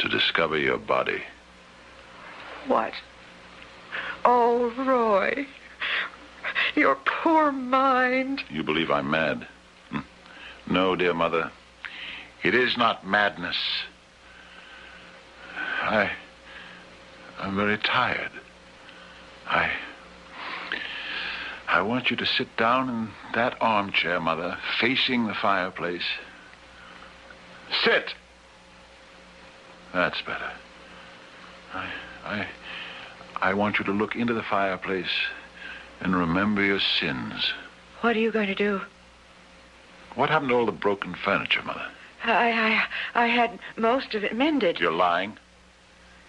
to 0.00 0.08
discover 0.10 0.58
your 0.58 0.76
body. 0.76 1.22
What? 2.66 2.92
Oh, 4.26 4.70
Roy. 4.76 5.46
Your 6.74 6.96
poor 7.06 7.52
mind. 7.52 8.42
You 8.50 8.62
believe 8.62 8.90
I'm 8.90 9.10
mad? 9.10 9.48
Hmm. 9.88 10.00
No, 10.70 10.94
dear 10.94 11.14
mother. 11.14 11.50
It 12.42 12.54
is 12.54 12.76
not 12.76 13.06
madness. 13.06 13.56
I. 15.82 16.10
I'm 17.38 17.56
very 17.56 17.76
tired. 17.78 18.30
I. 19.46 19.70
I 21.68 21.82
want 21.82 22.10
you 22.10 22.16
to 22.16 22.26
sit 22.26 22.56
down 22.56 22.88
in 22.88 23.08
that 23.34 23.56
armchair, 23.60 24.20
Mother, 24.20 24.58
facing 24.80 25.26
the 25.26 25.34
fireplace. 25.34 26.04
Sit! 27.82 28.14
That's 29.92 30.20
better. 30.22 30.52
I. 31.74 31.90
I. 32.24 32.46
I 33.40 33.54
want 33.54 33.78
you 33.78 33.84
to 33.86 33.92
look 33.92 34.14
into 34.14 34.34
the 34.34 34.42
fireplace 34.42 35.10
and 36.00 36.14
remember 36.14 36.62
your 36.62 36.78
sins. 36.78 37.52
What 38.02 38.16
are 38.16 38.20
you 38.20 38.30
going 38.30 38.46
to 38.46 38.54
do? 38.54 38.80
What 40.14 40.30
happened 40.30 40.50
to 40.50 40.56
all 40.56 40.66
the 40.66 40.72
broken 40.72 41.14
furniture, 41.14 41.62
Mother? 41.62 41.86
I, 42.24 42.84
I, 43.14 43.24
I 43.24 43.26
had 43.26 43.58
most 43.76 44.14
of 44.14 44.22
it 44.22 44.36
mended. 44.36 44.78
You're 44.78 44.92
lying. 44.92 45.38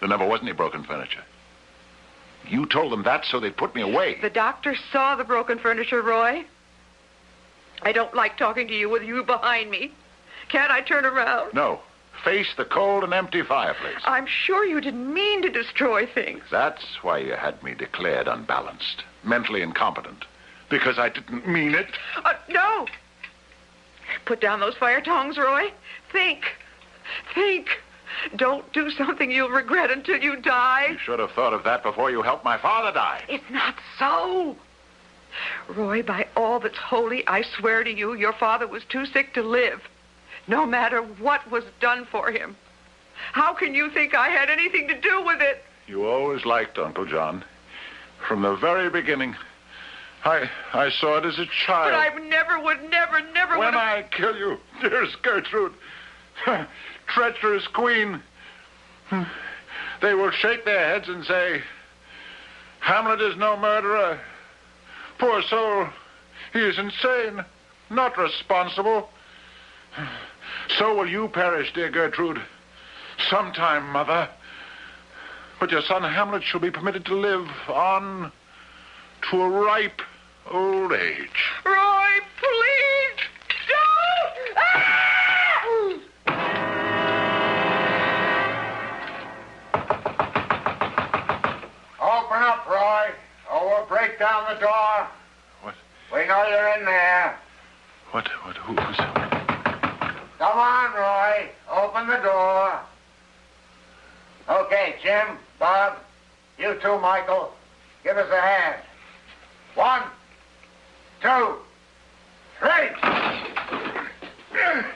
There 0.04 0.10
never 0.10 0.26
was 0.26 0.42
any 0.42 0.52
broken 0.52 0.84
furniture. 0.84 1.24
You 2.46 2.66
told 2.66 2.92
them 2.92 3.04
that 3.04 3.24
so 3.24 3.40
they'd 3.40 3.56
put 3.56 3.74
me 3.74 3.80
away. 3.80 4.18
The 4.20 4.28
doctor 4.28 4.76
saw 4.92 5.16
the 5.16 5.24
broken 5.24 5.58
furniture, 5.58 6.02
Roy. 6.02 6.44
I 7.80 7.92
don't 7.92 8.14
like 8.14 8.36
talking 8.36 8.68
to 8.68 8.74
you 8.74 8.90
with 8.90 9.02
you 9.02 9.24
behind 9.24 9.70
me. 9.70 9.92
Can't 10.50 10.70
I 10.70 10.82
turn 10.82 11.06
around? 11.06 11.54
No. 11.54 11.80
Face 12.22 12.52
the 12.54 12.66
cold 12.66 13.02
and 13.02 13.14
empty 13.14 13.40
fireplace. 13.40 14.02
I'm 14.04 14.26
sure 14.26 14.66
you 14.66 14.78
didn't 14.82 15.10
mean 15.10 15.40
to 15.40 15.48
destroy 15.48 16.04
things. 16.04 16.42
That's 16.50 16.84
why 17.00 17.20
you 17.20 17.32
had 17.32 17.62
me 17.62 17.72
declared 17.72 18.28
unbalanced, 18.28 19.04
mentally 19.22 19.62
incompetent. 19.62 20.26
Because 20.68 20.98
I 20.98 21.08
didn't 21.08 21.48
mean 21.48 21.74
it. 21.74 21.88
Uh, 22.22 22.34
no. 22.50 22.86
Put 24.26 24.42
down 24.42 24.60
those 24.60 24.74
fire 24.74 25.00
tongs, 25.00 25.38
Roy. 25.38 25.72
Think. 26.12 26.42
Think. 27.34 27.68
Don't 28.36 28.70
do 28.72 28.90
something 28.90 29.30
you'll 29.30 29.50
regret 29.50 29.90
until 29.90 30.18
you 30.18 30.36
die. 30.36 30.88
You 30.92 30.98
should 30.98 31.18
have 31.18 31.32
thought 31.32 31.52
of 31.52 31.64
that 31.64 31.82
before 31.82 32.10
you 32.10 32.22
helped 32.22 32.44
my 32.44 32.58
father 32.58 32.92
die. 32.92 33.22
It's 33.28 33.50
not 33.50 33.74
so. 33.98 34.56
Roy, 35.68 36.02
by 36.02 36.26
all 36.36 36.60
that's 36.60 36.76
holy, 36.78 37.26
I 37.26 37.42
swear 37.42 37.82
to 37.82 37.90
you, 37.90 38.14
your 38.14 38.32
father 38.32 38.66
was 38.66 38.84
too 38.88 39.04
sick 39.06 39.34
to 39.34 39.42
live, 39.42 39.80
no 40.46 40.64
matter 40.64 41.02
what 41.02 41.50
was 41.50 41.64
done 41.80 42.06
for 42.10 42.30
him. 42.30 42.56
How 43.32 43.52
can 43.54 43.74
you 43.74 43.90
think 43.90 44.14
I 44.14 44.28
had 44.28 44.50
anything 44.50 44.88
to 44.88 45.00
do 45.00 45.24
with 45.24 45.40
it? 45.40 45.64
You 45.86 46.06
always 46.06 46.44
liked 46.44 46.78
Uncle 46.78 47.06
John. 47.06 47.44
From 48.28 48.42
the 48.42 48.56
very 48.56 48.88
beginning. 48.90 49.34
I 50.24 50.48
I 50.72 50.88
saw 50.90 51.18
it 51.18 51.26
as 51.26 51.38
a 51.38 51.46
child. 51.66 51.92
But 51.92 51.94
I 51.94 52.28
never 52.28 52.58
would, 52.60 52.82
never, 52.90 53.20
never 53.32 53.58
when. 53.58 53.74
I 53.74 54.04
kill 54.10 54.36
you, 54.36 54.58
dearest 54.80 55.20
Gertrude, 55.22 55.74
treacherous 57.06 57.66
queen, 57.68 58.22
they 60.02 60.14
will 60.14 60.30
shake 60.30 60.64
their 60.64 60.88
heads 60.88 61.08
and 61.08 61.24
say, 61.24 61.62
Hamlet 62.80 63.20
is 63.20 63.36
no 63.36 63.56
murderer. 63.56 64.20
Poor 65.18 65.42
soul, 65.42 65.88
he 66.52 66.60
is 66.60 66.78
insane, 66.78 67.44
not 67.90 68.18
responsible. 68.18 69.08
So 70.78 70.94
will 70.94 71.08
you 71.08 71.28
perish, 71.28 71.72
dear 71.72 71.90
Gertrude. 71.90 72.42
Sometime, 73.30 73.88
mother. 73.90 74.28
But 75.60 75.70
your 75.70 75.82
son 75.82 76.02
Hamlet 76.02 76.42
shall 76.42 76.60
be 76.60 76.70
permitted 76.70 77.06
to 77.06 77.14
live 77.14 77.48
on 77.68 78.32
to 79.30 79.40
a 79.40 79.48
ripe 79.48 80.02
old 80.50 80.92
age. 80.92 81.52
Please 82.38 82.53
or 93.84 93.88
we'll 93.88 93.98
break 93.98 94.18
down 94.18 94.54
the 94.54 94.60
door. 94.60 95.08
What? 95.62 95.74
We 96.12 96.26
know 96.26 96.46
you're 96.48 96.78
in 96.78 96.84
there. 96.84 97.38
What? 98.10 98.28
What? 98.42 98.56
Who, 98.56 98.74
who's... 98.74 98.96
Come 100.38 100.58
on, 100.58 100.94
Roy. 100.94 101.48
Open 101.70 102.06
the 102.06 102.16
door. 102.18 102.80
Okay, 104.48 104.96
Jim, 105.02 105.38
Bob, 105.58 105.96
you 106.58 106.76
too, 106.82 106.98
Michael. 106.98 107.52
Give 108.02 108.16
us 108.16 108.28
a 108.30 108.40
hand. 108.40 108.82
One, 109.74 110.02
two, 111.22 111.56
three. 112.60 112.88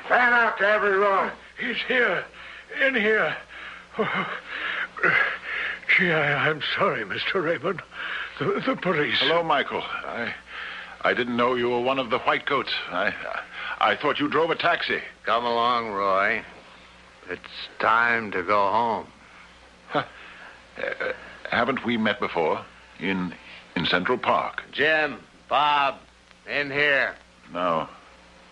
Fan 0.09 0.33
out 0.33 0.59
to 0.59 0.69
every 0.69 0.99
room. 0.99 1.31
He's 1.59 1.77
here. 1.87 2.25
In 2.87 2.95
here. 2.95 3.35
Oh, 3.99 4.27
gee, 5.97 6.13
I, 6.13 6.49
I'm 6.51 6.61
sorry, 6.77 7.05
Mr. 7.05 7.43
Raymond. 7.43 7.83
The, 8.39 8.63
the 8.65 8.77
police. 8.77 9.19
Hello, 9.19 9.43
Michael. 9.43 9.83
I, 9.83 10.33
I 11.03 11.13
didn't 11.13 11.37
know 11.37 11.55
you 11.55 11.71
were 11.71 11.81
one 11.81 11.99
of 11.99 12.11
the 12.11 12.19
white 12.21 12.47
coats. 12.47 12.71
I, 12.91 13.13
I 13.81 13.97
thought 13.97 14.21
you 14.21 14.29
drove 14.29 14.51
a 14.51 14.55
taxi. 14.55 15.01
Come 15.25 15.45
along, 15.45 15.89
Roy. 15.91 16.43
It's 17.29 17.69
time 17.81 18.31
to 18.31 18.43
go 18.43 18.71
home. 18.71 19.07
Uh, 19.93 20.03
haven't 21.51 21.85
we 21.85 21.97
met 21.97 22.21
before 22.21 22.65
in 23.01 23.35
in 23.75 23.85
Central 23.87 24.17
Park? 24.17 24.63
Jim, 24.71 25.19
Bob, 25.49 25.97
in 26.49 26.71
here. 26.71 27.17
No. 27.53 27.89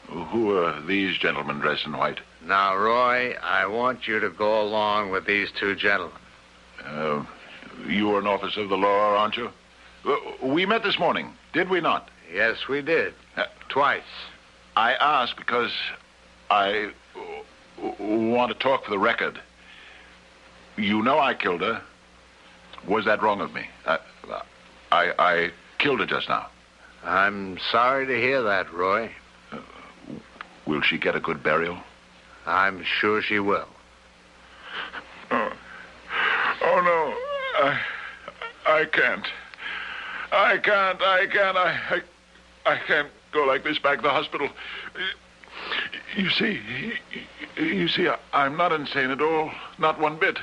Who 0.08 0.56
are 0.56 0.80
these 0.82 1.16
gentlemen 1.18 1.60
dressed 1.60 1.86
in 1.86 1.96
white? 1.96 2.18
Now, 2.44 2.76
Roy, 2.76 3.34
I 3.40 3.66
want 3.66 4.08
you 4.08 4.18
to 4.18 4.30
go 4.30 4.60
along 4.60 5.10
with 5.10 5.26
these 5.26 5.50
two 5.52 5.76
gentlemen. 5.76 6.18
Uh, 6.84 7.24
you 7.86 8.12
are 8.12 8.18
an 8.18 8.26
officer 8.26 8.62
of 8.62 8.68
the 8.68 8.76
law, 8.76 9.16
aren't 9.16 9.36
you? 9.36 9.50
Uh, 10.06 10.16
We 10.42 10.66
met 10.66 10.82
this 10.82 10.98
morning, 10.98 11.32
did 11.52 11.68
we 11.68 11.80
not? 11.80 12.08
Yes, 12.32 12.68
we 12.68 12.82
did. 12.82 13.14
Uh, 13.36 13.44
Twice. 13.68 14.02
I 14.76 14.94
ask 14.94 15.36
because 15.36 15.72
I 16.50 16.90
uh, 17.16 17.92
want 17.98 18.52
to 18.52 18.58
talk 18.58 18.84
for 18.84 18.90
the 18.90 18.98
record. 18.98 19.40
You 20.76 21.02
know 21.02 21.18
I 21.18 21.34
killed 21.34 21.62
her. 21.62 21.82
Was 22.86 23.04
that 23.06 23.22
wrong 23.22 23.40
of 23.40 23.52
me? 23.52 23.62
I, 23.86 23.98
I, 24.92 25.12
I 25.18 25.50
killed 25.78 26.00
her 26.00 26.06
just 26.06 26.28
now. 26.28 26.46
I'm 27.02 27.58
sorry 27.72 28.06
to 28.06 28.14
hear 28.14 28.42
that, 28.42 28.72
Roy. 28.72 29.10
Will 30.66 30.82
she 30.82 30.98
get 30.98 31.16
a 31.16 31.20
good 31.20 31.42
burial? 31.42 31.78
I'm 32.44 32.84
sure 32.84 33.22
she 33.22 33.38
will. 33.38 33.68
Oh, 35.30 35.52
oh 36.62 36.80
no, 37.60 37.66
I, 37.66 37.80
I 38.66 38.84
can't. 38.84 39.26
I 40.32 40.58
can't. 40.58 41.00
I 41.00 41.26
can't. 41.26 41.56
I, 41.56 41.78
I, 41.90 42.72
I 42.72 42.76
can't 42.86 43.08
go 43.32 43.44
like 43.44 43.64
this 43.64 43.78
back 43.78 43.98
to 43.98 44.02
the 44.02 44.10
hospital. 44.10 44.48
You 46.16 46.30
see, 46.30 46.60
you 47.56 47.88
see, 47.88 48.08
I'm 48.32 48.56
not 48.56 48.72
insane 48.72 49.10
at 49.10 49.20
all, 49.20 49.50
not 49.78 50.00
one 50.00 50.18
bit. 50.18 50.38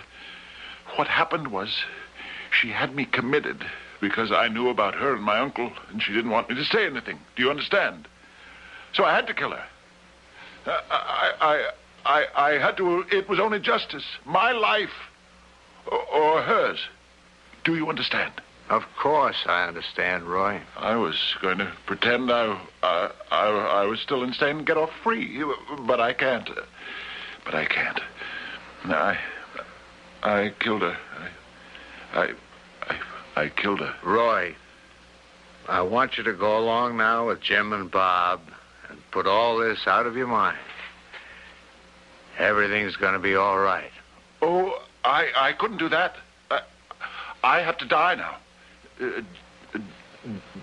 What 0.95 1.07
happened 1.07 1.47
was, 1.49 1.84
she 2.61 2.69
had 2.69 2.95
me 2.95 3.05
committed 3.05 3.65
because 3.99 4.31
I 4.31 4.47
knew 4.47 4.69
about 4.69 4.95
her 4.95 5.15
and 5.15 5.23
my 5.23 5.39
uncle, 5.39 5.71
and 5.89 6.01
she 6.01 6.13
didn't 6.13 6.31
want 6.31 6.49
me 6.49 6.55
to 6.55 6.65
say 6.65 6.86
anything. 6.86 7.19
Do 7.36 7.43
you 7.43 7.49
understand? 7.49 8.07
So 8.93 9.05
I 9.05 9.15
had 9.15 9.27
to 9.27 9.34
kill 9.34 9.51
her. 9.51 9.63
Uh, 10.65 10.79
I, 10.91 11.31
I, 11.41 11.69
I, 12.05 12.25
I 12.36 12.51
had 12.59 12.77
to. 12.77 13.05
It 13.11 13.27
was 13.27 13.39
only 13.39 13.59
justice, 13.59 14.05
my 14.25 14.51
life, 14.51 14.93
or 15.91 16.41
hers. 16.41 16.79
Do 17.63 17.75
you 17.75 17.89
understand? 17.89 18.34
Of 18.70 18.84
course 19.01 19.36
I 19.45 19.68
understand, 19.68 20.24
Roy. 20.24 20.61
I 20.78 20.95
was 20.95 21.16
going 21.41 21.57
to 21.57 21.72
pretend 21.86 22.32
I, 22.32 22.59
I, 22.82 23.11
I, 23.30 23.47
I 23.47 23.86
was 23.86 23.99
still 23.99 24.24
insane 24.24 24.57
and 24.57 24.66
get 24.66 24.78
off 24.78 24.89
free, 25.03 25.43
but 25.86 25.99
I 25.99 26.14
can't. 26.14 26.49
But 27.45 27.55
I 27.55 27.66
can't. 27.66 27.99
I, 28.86 29.18
I 30.24 30.53
killed 30.59 30.82
her. 30.82 30.97
I, 32.14 32.20
I, 32.20 32.32
I, 32.82 33.41
I 33.43 33.49
killed 33.49 33.80
her. 33.80 33.93
Roy, 34.03 34.55
I 35.68 35.82
want 35.82 36.18
you 36.18 36.24
to 36.24 36.34
go 36.34 36.57
along 36.57 36.97
now 36.97 37.28
with 37.28 37.41
Jim 37.41 37.74
and 37.74 37.91
Bob 37.91 38.41
and 38.89 38.99
put 39.11 39.28
all 39.28 39.57
this 39.57 39.80
out 39.88 40.05
of 40.05 40.16
your 40.16 40.28
mind. 40.28 40.57
Everything's 42.39 42.95
going 42.95 43.14
to 43.14 43.20
be 43.20 43.36
all 43.36 43.59
right. 43.59 43.91
Oh, 44.41 44.82
I, 45.03 45.28
I 45.36 45.53
couldn't 45.53 45.78
do 45.78 45.89
that. 45.89 46.16
I, 46.49 46.61
I 47.43 47.59
have 47.59 47.78
to 47.80 47.86
die 47.86 48.16
now. 48.16 48.38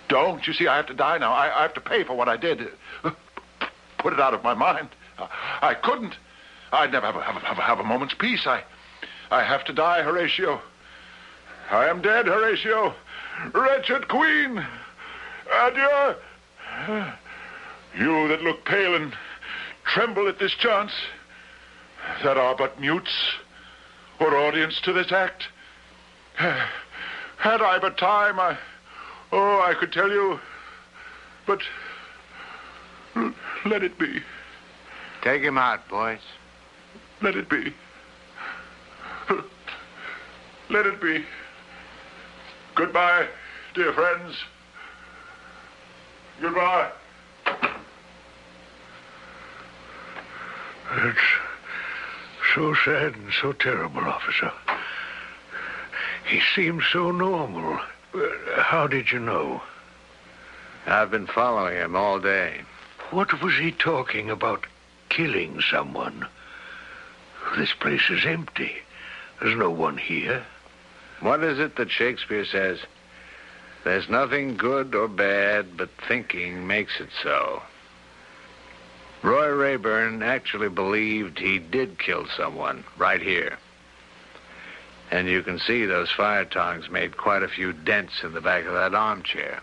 Don't 0.08 0.46
you 0.46 0.52
see? 0.52 0.66
I 0.66 0.76
have 0.76 0.86
to 0.86 0.94
die 0.94 1.18
now. 1.18 1.32
I, 1.32 1.58
I 1.58 1.62
have 1.62 1.74
to 1.74 1.80
pay 1.80 2.04
for 2.04 2.14
what 2.16 2.28
I 2.28 2.36
did. 2.36 2.68
Put 3.98 4.12
it 4.12 4.20
out 4.20 4.34
of 4.34 4.42
my 4.42 4.54
mind. 4.54 4.88
I, 5.60 5.74
couldn't. 5.74 6.14
I'd 6.72 6.92
never 6.92 7.06
have 7.06 7.16
a, 7.16 7.22
have, 7.22 7.36
a, 7.36 7.40
have, 7.40 7.58
a, 7.58 7.62
have 7.62 7.78
a 7.78 7.84
moment's 7.84 8.14
peace. 8.14 8.46
I, 8.46 8.62
I 9.30 9.44
have 9.44 9.64
to 9.66 9.72
die, 9.72 10.02
Horatio. 10.02 10.60
I 11.70 11.86
am 11.86 12.00
dead, 12.00 12.26
Horatio. 12.26 12.94
Wretched 13.52 14.08
queen. 14.08 14.64
Adieu. 15.62 16.14
You 17.98 18.28
that 18.28 18.42
look 18.42 18.64
pale 18.64 18.94
and 18.94 19.12
tremble 19.84 20.28
at 20.28 20.38
this 20.38 20.52
chance, 20.52 20.92
that 22.22 22.36
are 22.36 22.56
but 22.56 22.80
mutes 22.80 23.34
or 24.20 24.36
audience 24.36 24.80
to 24.82 24.92
this 24.92 25.12
act. 25.12 25.44
Had 27.40 27.62
I 27.62 27.78
but 27.78 27.96
time, 27.96 28.38
I, 28.38 28.58
oh, 29.32 29.62
I 29.62 29.72
could 29.72 29.92
tell 29.92 30.10
you, 30.10 30.38
but 31.46 31.60
let 33.64 33.82
it 33.82 33.98
be. 33.98 34.20
Take 35.22 35.42
him 35.42 35.56
out, 35.56 35.88
boys. 35.88 36.20
Let 37.22 37.36
it 37.36 37.48
be. 37.48 37.72
Let 40.68 40.86
it 40.86 41.00
be. 41.00 41.24
Goodbye, 42.74 43.26
dear 43.74 43.94
friends. 43.94 44.36
Goodbye. 46.42 46.90
It's 50.92 51.18
so 52.54 52.74
sad 52.84 53.14
and 53.14 53.32
so 53.40 53.52
terrible, 53.52 54.00
officer. 54.00 54.52
He 56.30 56.40
seemed 56.54 56.84
so 56.92 57.10
normal. 57.10 57.80
Uh, 58.14 58.20
How 58.62 58.86
did 58.86 59.10
you 59.10 59.18
know? 59.18 59.62
I've 60.86 61.10
been 61.10 61.26
following 61.26 61.76
him 61.76 61.96
all 61.96 62.20
day. 62.20 62.60
What 63.10 63.42
was 63.42 63.54
he 63.56 63.72
talking 63.72 64.30
about? 64.30 64.64
Killing 65.08 65.60
someone? 65.60 66.28
This 67.58 67.72
place 67.72 68.08
is 68.10 68.24
empty. 68.24 68.76
There's 69.40 69.56
no 69.58 69.70
one 69.70 69.98
here. 69.98 70.44
What 71.18 71.42
is 71.42 71.58
it 71.58 71.74
that 71.76 71.90
Shakespeare 71.90 72.44
says? 72.44 72.78
There's 73.82 74.08
nothing 74.08 74.56
good 74.56 74.94
or 74.94 75.08
bad, 75.08 75.76
but 75.76 75.90
thinking 76.06 76.64
makes 76.64 77.00
it 77.00 77.08
so. 77.24 77.60
Roy 79.22 79.48
Rayburn 79.48 80.22
actually 80.22 80.68
believed 80.68 81.40
he 81.40 81.58
did 81.58 81.98
kill 81.98 82.26
someone 82.36 82.84
right 82.96 83.20
here. 83.20 83.58
And 85.10 85.28
you 85.28 85.42
can 85.42 85.58
see 85.58 85.86
those 85.86 86.10
fire 86.10 86.44
tongs 86.44 86.88
made 86.88 87.16
quite 87.16 87.42
a 87.42 87.48
few 87.48 87.72
dents 87.72 88.22
in 88.22 88.32
the 88.32 88.40
back 88.40 88.64
of 88.64 88.74
that 88.74 88.94
armchair. 88.94 89.60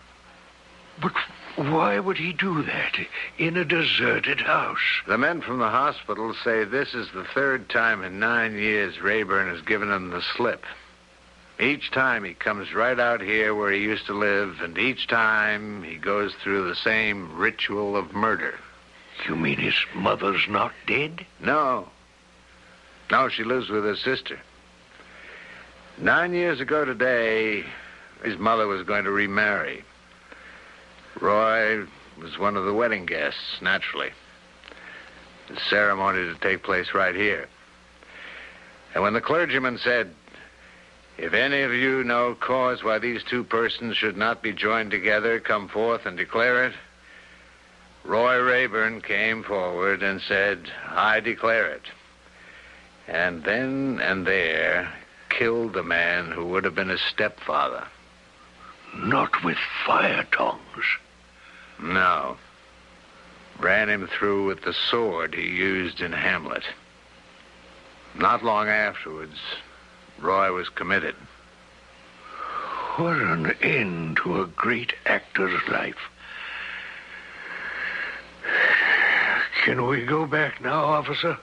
But 1.00 1.14
why 1.56 1.98
would 1.98 2.18
he 2.18 2.32
do 2.32 2.62
that 2.62 2.96
in 3.38 3.56
a 3.56 3.64
deserted 3.64 4.40
house? 4.40 5.02
The 5.06 5.18
men 5.18 5.40
from 5.40 5.58
the 5.58 5.70
hospital 5.70 6.34
say 6.44 6.64
this 6.64 6.94
is 6.94 7.08
the 7.12 7.24
third 7.34 7.68
time 7.68 8.04
in 8.04 8.18
nine 8.18 8.54
years 8.54 9.00
Rayburn 9.00 9.48
has 9.48 9.62
given 9.62 9.88
them 9.88 10.10
the 10.10 10.22
slip. 10.36 10.64
Each 11.60 11.90
time 11.90 12.22
he 12.22 12.34
comes 12.34 12.72
right 12.72 12.98
out 12.98 13.20
here 13.20 13.54
where 13.54 13.72
he 13.72 13.80
used 13.80 14.06
to 14.06 14.12
live, 14.12 14.60
and 14.60 14.78
each 14.78 15.08
time 15.08 15.82
he 15.82 15.96
goes 15.96 16.32
through 16.34 16.68
the 16.68 16.76
same 16.76 17.36
ritual 17.36 17.96
of 17.96 18.12
murder. 18.12 18.54
You 19.26 19.34
mean 19.34 19.58
his 19.58 19.74
mother's 19.94 20.46
not 20.48 20.72
dead? 20.86 21.26
No. 21.40 21.88
No, 23.10 23.28
she 23.28 23.42
lives 23.42 23.68
with 23.68 23.84
her 23.84 23.96
sister. 23.96 24.38
Nine 26.00 26.32
years 26.32 26.60
ago 26.60 26.84
today, 26.84 27.64
his 28.22 28.38
mother 28.38 28.68
was 28.68 28.84
going 28.84 29.02
to 29.02 29.10
remarry. 29.10 29.82
Roy 31.20 31.84
was 32.22 32.38
one 32.38 32.56
of 32.56 32.64
the 32.64 32.72
wedding 32.72 33.04
guests, 33.04 33.60
naturally. 33.60 34.10
The 35.48 35.58
ceremony 35.68 36.32
to 36.32 36.38
take 36.38 36.62
place 36.62 36.94
right 36.94 37.16
here. 37.16 37.48
And 38.94 39.02
when 39.02 39.12
the 39.12 39.20
clergyman 39.20 39.78
said, 39.78 40.14
if 41.16 41.32
any 41.34 41.62
of 41.62 41.72
you 41.72 42.04
know 42.04 42.36
cause 42.36 42.84
why 42.84 43.00
these 43.00 43.24
two 43.24 43.42
persons 43.42 43.96
should 43.96 44.16
not 44.16 44.40
be 44.40 44.52
joined 44.52 44.92
together, 44.92 45.40
come 45.40 45.66
forth 45.66 46.06
and 46.06 46.16
declare 46.16 46.66
it. 46.66 46.74
Roy 48.04 48.38
Rayburn 48.38 49.00
came 49.00 49.42
forward 49.42 50.04
and 50.04 50.20
said, 50.22 50.70
I 50.90 51.18
declare 51.18 51.66
it. 51.72 51.82
And 53.08 53.42
then 53.42 53.98
and 54.00 54.24
there 54.24 54.92
killed 55.30 55.72
the 55.72 55.82
man 55.82 56.30
who 56.30 56.46
would 56.46 56.64
have 56.64 56.74
been 56.74 56.88
his 56.88 57.00
stepfather. 57.00 57.86
Not 58.96 59.44
with 59.44 59.58
fire 59.86 60.26
tongs. 60.32 60.60
No. 61.80 62.36
Ran 63.58 63.88
him 63.88 64.06
through 64.06 64.46
with 64.46 64.62
the 64.62 64.72
sword 64.72 65.34
he 65.34 65.48
used 65.48 66.00
in 66.00 66.12
Hamlet. 66.12 66.64
Not 68.14 68.42
long 68.42 68.68
afterwards, 68.68 69.38
Roy 70.18 70.52
was 70.52 70.68
committed. 70.68 71.14
What 72.96 73.16
an 73.18 73.54
end 73.62 74.16
to 74.18 74.42
a 74.42 74.46
great 74.46 74.92
actor's 75.06 75.60
life. 75.68 76.10
Can 79.64 79.86
we 79.86 80.04
go 80.04 80.26
back 80.26 80.60
now, 80.60 80.84
officer? 80.84 81.38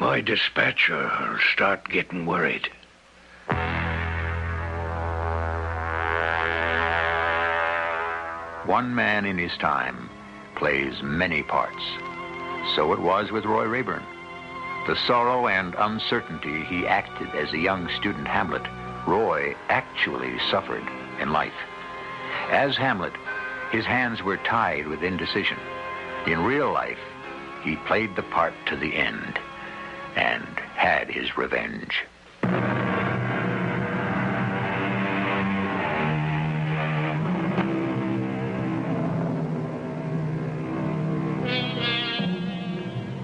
My 0.00 0.20
dispatcher 0.20 1.08
will 1.20 1.38
start 1.52 1.88
getting 1.88 2.26
worried. 2.26 2.68
One 8.66 8.92
man 8.92 9.24
in 9.24 9.38
his 9.38 9.56
time 9.58 10.10
plays 10.56 11.00
many 11.00 11.44
parts. 11.44 11.82
So 12.74 12.92
it 12.92 12.98
was 12.98 13.30
with 13.30 13.44
Roy 13.44 13.66
Rayburn. 13.66 14.02
The 14.88 14.96
sorrow 15.06 15.46
and 15.46 15.76
uncertainty 15.78 16.64
he 16.64 16.88
acted 16.88 17.28
as 17.36 17.52
a 17.52 17.58
young 17.58 17.88
student 17.90 18.26
Hamlet, 18.26 18.66
Roy 19.06 19.54
actually 19.68 20.40
suffered 20.50 20.86
in 21.20 21.32
life. 21.32 21.54
As 22.50 22.76
Hamlet, 22.76 23.14
his 23.70 23.84
hands 23.84 24.24
were 24.24 24.38
tied 24.38 24.88
with 24.88 25.04
indecision. 25.04 25.58
In 26.26 26.42
real 26.42 26.72
life, 26.72 26.98
he 27.62 27.76
played 27.76 28.16
the 28.16 28.24
part 28.24 28.54
to 28.66 28.76
the 28.76 28.96
end 28.96 29.38
and 30.16 30.44
had 30.76 31.08
his 31.08 31.36
revenge. 31.36 32.04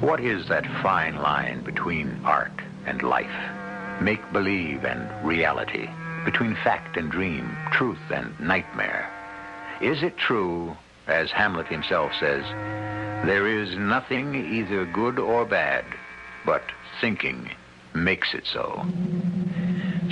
What 0.01 0.21
is 0.21 0.49
that 0.49 0.67
fine 0.83 1.17
line 1.17 1.63
between 1.63 2.21
art 2.25 2.53
and 2.87 3.03
life, 3.03 3.31
make 4.01 4.21
believe 4.33 4.85
and 4.85 5.27
reality, 5.27 5.89
between 6.25 6.57
fact 6.57 6.97
and 6.97 7.11
dream, 7.11 7.57
truth 7.73 8.01
and 8.11 8.39
nightmare? 8.41 9.09
Is 9.81 10.03
it 10.03 10.17
true, 10.17 10.77
as 11.07 11.31
Hamlet 11.31 11.69
himself 11.69 12.13
says, 12.19 12.45
there 13.27 13.47
is 13.47 13.77
nothing 13.77 14.35
either 14.35 14.85
good 14.87 15.19
or 15.19 15.45
bad, 15.45 15.85
but 16.45 16.65
thinking 17.01 17.51
makes 17.95 18.35
it 18.35 18.47
so? 18.47 18.85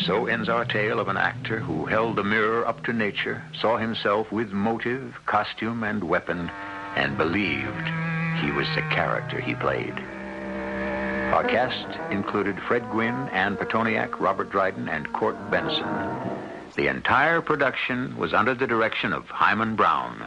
So 0.05 0.27
ends 0.27 0.49
our 0.49 0.65
tale 0.65 1.01
of 1.01 1.09
an 1.09 1.17
actor 1.17 1.59
who 1.59 1.87
held 1.87 2.17
the 2.17 2.25
mirror 2.25 2.67
up 2.67 2.85
to 2.85 2.93
nature, 2.93 3.43
saw 3.61 3.77
himself 3.77 4.31
with 4.31 4.51
motive, 4.53 5.15
costume, 5.27 5.83
and 5.83 6.05
weapon, 6.05 6.51
and 6.97 7.19
believed 7.19 7.89
he 8.41 8.53
was 8.53 8.69
the 8.75 8.83
character 8.91 9.41
he 9.41 9.55
played. 9.55 9.95
Our 11.33 11.45
cast 11.45 11.99
included 12.11 12.59
Fred 12.61 12.89
Gwynne, 12.91 13.29
Anne 13.33 13.57
Pitoniak, 13.57 14.19
Robert 14.21 14.51
Dryden, 14.51 14.89
and 14.89 15.13
Court 15.13 15.37
Benson. 15.51 15.87
The 16.77 16.87
entire 16.87 17.43
production 17.43 18.17
was 18.17 18.33
under 18.33 18.55
the 18.55 18.67
direction 18.67 19.13
of 19.13 19.29
Himan 19.29 19.77
Brown. 19.77 20.27